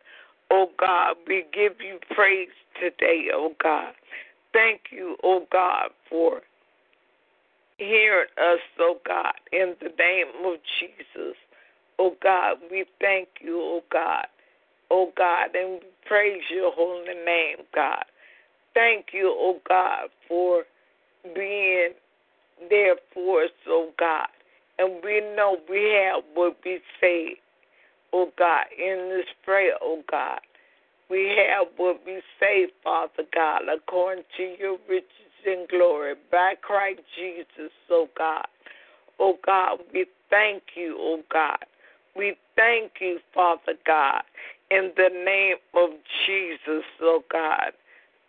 Oh 0.51 0.69
God, 0.79 1.15
we 1.27 1.45
give 1.53 1.73
you 1.81 1.99
praise 2.15 2.49
today, 2.79 3.29
oh 3.33 3.53
God. 3.63 3.93
Thank 4.53 4.81
you, 4.91 5.17
oh 5.23 5.47
God, 5.51 5.89
for 6.09 6.41
hearing 7.77 8.27
us, 8.37 8.59
oh 8.79 8.99
God, 9.07 9.33
in 9.51 9.75
the 9.81 9.89
name 9.99 10.27
of 10.45 10.59
Jesus. 10.79 11.35
Oh 11.97 12.15
God, 12.21 12.57
we 12.71 12.85
thank 13.01 13.29
you, 13.41 13.59
oh 13.59 13.81
God. 13.91 14.27
Oh 14.91 15.11
God, 15.17 15.55
and 15.55 15.71
we 15.73 15.79
praise 16.05 16.43
your 16.53 16.71
holy 16.73 17.15
name, 17.25 17.65
God. 17.73 18.05
thank 18.75 19.07
you, 19.13 19.33
oh 19.35 19.59
God, 19.67 20.09
for 20.27 20.63
being 21.35 21.93
there 22.69 22.95
for 23.13 23.45
us, 23.45 23.51
oh 23.67 23.91
God. 23.99 24.27
And 24.79 25.01
we 25.03 25.21
know 25.35 25.57
we 25.69 25.93
have 26.05 26.23
what 26.33 26.57
we 26.65 26.79
say, 26.99 27.35
oh 28.11 28.31
God, 28.37 28.65
in 28.77 29.09
this 29.09 29.27
prayer, 29.43 29.73
oh 29.81 30.01
God. 30.09 30.39
We 31.09 31.35
have 31.49 31.67
what 31.77 32.01
we 32.05 32.21
say, 32.39 32.67
Father 32.83 33.23
God, 33.33 33.63
according 33.73 34.23
to 34.37 34.55
your 34.59 34.77
riches 34.89 35.07
and 35.45 35.67
glory 35.67 36.15
by 36.31 36.55
Christ 36.61 37.01
Jesus, 37.17 37.71
oh 37.91 38.07
God. 38.17 38.47
Oh 39.19 39.37
God, 39.45 39.79
we 39.93 40.05
thank 40.29 40.63
you, 40.75 40.97
oh 40.99 41.21
God. 41.31 41.65
We 42.15 42.35
thank 42.55 42.93
you, 42.99 43.19
Father 43.33 43.73
God, 43.85 44.21
in 44.71 44.91
the 44.95 45.09
name 45.25 45.57
of 45.75 45.89
Jesus, 46.25 46.83
oh 47.01 47.23
God. 47.31 47.73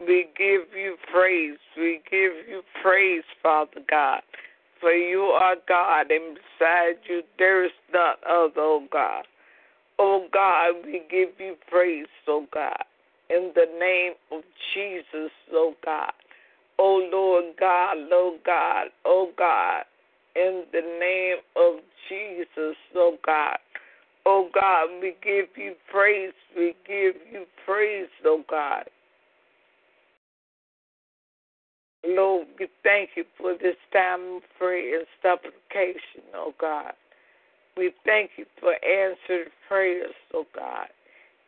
We 0.00 0.26
give 0.36 0.62
you 0.76 0.96
praise. 1.12 1.58
We 1.76 2.00
give 2.10 2.32
you 2.48 2.62
praise, 2.82 3.22
Father 3.42 3.80
God. 3.88 4.20
For 4.84 4.92
you 4.92 5.22
are 5.22 5.56
God, 5.66 6.10
and 6.10 6.36
beside 6.36 6.96
you 7.08 7.22
there 7.38 7.64
is 7.64 7.70
none 7.90 8.16
other, 8.28 8.52
oh 8.58 8.86
God. 8.92 9.24
Oh 9.98 10.26
God, 10.30 10.84
we 10.84 11.00
give 11.10 11.30
you 11.38 11.54
praise, 11.70 12.04
oh 12.28 12.44
God. 12.52 12.84
In 13.30 13.50
the 13.54 13.64
name 13.80 14.12
of 14.30 14.42
Jesus, 14.74 15.32
oh 15.54 15.72
God. 15.82 16.12
Oh 16.78 17.08
Lord 17.10 17.54
God, 17.58 17.96
Lord 18.10 18.40
God, 18.44 18.88
oh 19.06 19.30
God. 19.38 19.84
In 20.36 20.64
the 20.70 20.82
name 21.00 21.38
of 21.56 21.80
Jesus, 22.10 22.76
oh 22.94 23.16
God. 23.24 23.56
Oh 24.26 24.50
God, 24.52 24.88
we 25.00 25.14
give 25.24 25.46
you 25.56 25.76
praise. 25.90 26.34
We 26.54 26.74
give 26.86 27.14
you 27.32 27.46
praise, 27.64 28.08
oh 28.26 28.44
God. 28.50 28.84
Lord, 32.06 32.46
we 32.58 32.68
thank 32.82 33.10
you 33.16 33.24
for 33.38 33.54
this 33.54 33.76
time 33.92 34.36
of 34.36 34.42
prayer 34.58 34.98
and 34.98 35.06
supplication, 35.22 36.22
oh 36.34 36.52
God. 36.60 36.92
We 37.76 37.92
thank 38.04 38.32
you 38.36 38.44
for 38.60 38.74
answered 38.84 39.50
prayers, 39.68 40.14
oh 40.32 40.46
God, 40.54 40.88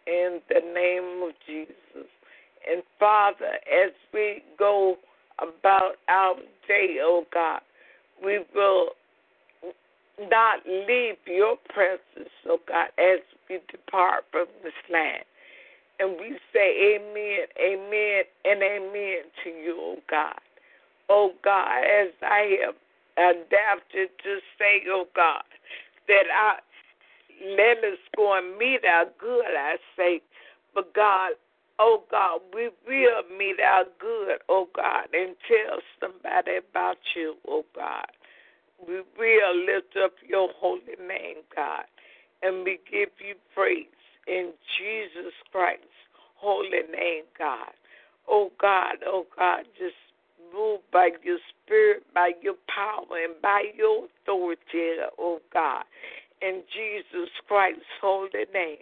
in 0.06 0.40
the 0.48 0.60
name 0.74 1.22
of 1.22 1.34
Jesus. 1.46 2.08
And 2.68 2.82
Father, 2.98 3.58
as 3.70 3.92
we 4.14 4.42
go 4.58 4.96
about 5.38 5.96
our 6.08 6.36
day, 6.66 6.96
oh 7.00 7.24
God, 7.32 7.60
we 8.24 8.40
will 8.54 8.88
not 10.30 10.60
leave 10.66 11.16
your 11.26 11.56
presence, 11.68 12.32
oh 12.48 12.58
God, 12.66 12.88
as 12.98 13.20
we 13.50 13.58
depart 13.70 14.24
from 14.32 14.46
this 14.64 14.72
land. 14.90 15.24
And 15.98 16.12
we 16.18 16.38
say 16.52 16.96
amen, 16.96 17.46
amen, 17.60 18.22
and 18.44 18.62
amen 18.62 19.18
to 19.44 19.50
you, 19.50 19.76
oh 19.78 19.96
God. 20.10 20.34
Oh 21.08 21.32
God, 21.44 21.78
as 21.84 22.12
I 22.22 22.58
have 22.64 22.74
adapted 23.16 24.10
to 24.22 24.38
say, 24.58 24.82
oh 24.88 25.06
God, 25.14 25.42
that 26.08 26.24
I 26.34 26.56
let 27.56 27.78
us 27.78 27.98
go 28.16 28.36
and 28.36 28.56
meet 28.58 28.80
our 28.84 29.06
good, 29.18 29.44
I 29.56 29.76
say, 29.96 30.20
but 30.74 30.94
God, 30.94 31.32
oh 31.78 32.02
God, 32.10 32.40
we 32.54 32.70
will 32.86 33.38
meet 33.38 33.56
our 33.60 33.84
good, 33.98 34.38
oh 34.48 34.68
God, 34.74 35.08
and 35.12 35.36
tell 35.46 35.78
somebody 36.00 36.58
about 36.70 36.98
you, 37.14 37.34
oh 37.46 37.64
God. 37.74 38.06
We 38.86 39.00
will 39.18 39.56
lift 39.64 39.96
up 40.02 40.12
your 40.26 40.48
holy 40.58 40.96
name, 41.00 41.42
God, 41.54 41.84
and 42.42 42.64
we 42.64 42.78
give 42.90 43.10
you 43.18 43.34
praise 43.54 43.86
in 44.26 44.52
Jesus 44.78 45.32
Christ's 45.50 45.84
holy 46.36 46.82
name, 46.92 47.24
God. 47.38 47.72
Oh 48.28 48.50
God, 48.60 48.96
oh 49.06 49.26
God, 49.36 49.64
just 49.78 49.94
move 50.54 50.80
by 50.92 51.10
your 51.22 51.38
spirit, 51.50 52.02
by 52.14 52.32
your 52.42 52.54
power, 52.68 53.18
and 53.24 53.34
by 53.42 53.64
your 53.76 54.06
authority, 54.22 54.96
oh 55.18 55.40
God. 55.52 55.84
In 56.42 56.62
Jesus 56.72 57.30
Christ's 57.46 57.82
holy 58.00 58.30
name. 58.52 58.78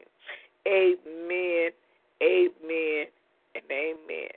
Amen, 0.67 1.71
amen, 2.23 3.07
and 3.55 3.65
amen. 3.71 4.31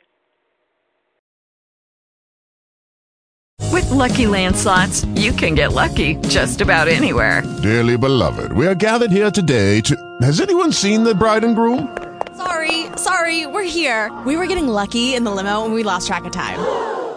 With 3.71 3.85
LuckyLand 3.85 4.55
Slots, 4.55 5.05
you 5.15 5.31
can 5.31 5.55
get 5.55 5.73
lucky 5.73 6.15
just 6.27 6.61
about 6.61 6.87
anywhere. 6.87 7.43
Dearly 7.61 7.97
beloved, 7.97 8.51
we 8.53 8.65
are 8.65 8.75
gathered 8.75 9.11
here 9.11 9.31
today 9.31 9.81
to. 9.81 9.95
Has 10.21 10.41
anyone 10.41 10.71
seen 10.71 11.03
the 11.03 11.13
bride 11.13 11.43
and 11.43 11.55
groom? 11.55 11.95
Sorry, 12.35 12.85
sorry, 12.97 13.45
we're 13.45 13.63
here. 13.63 14.11
We 14.25 14.35
were 14.35 14.47
getting 14.47 14.67
lucky 14.67 15.15
in 15.15 15.23
the 15.23 15.31
limo 15.31 15.65
and 15.65 15.73
we 15.73 15.83
lost 15.83 16.07
track 16.07 16.25
of 16.25 16.31
time. 16.31 16.96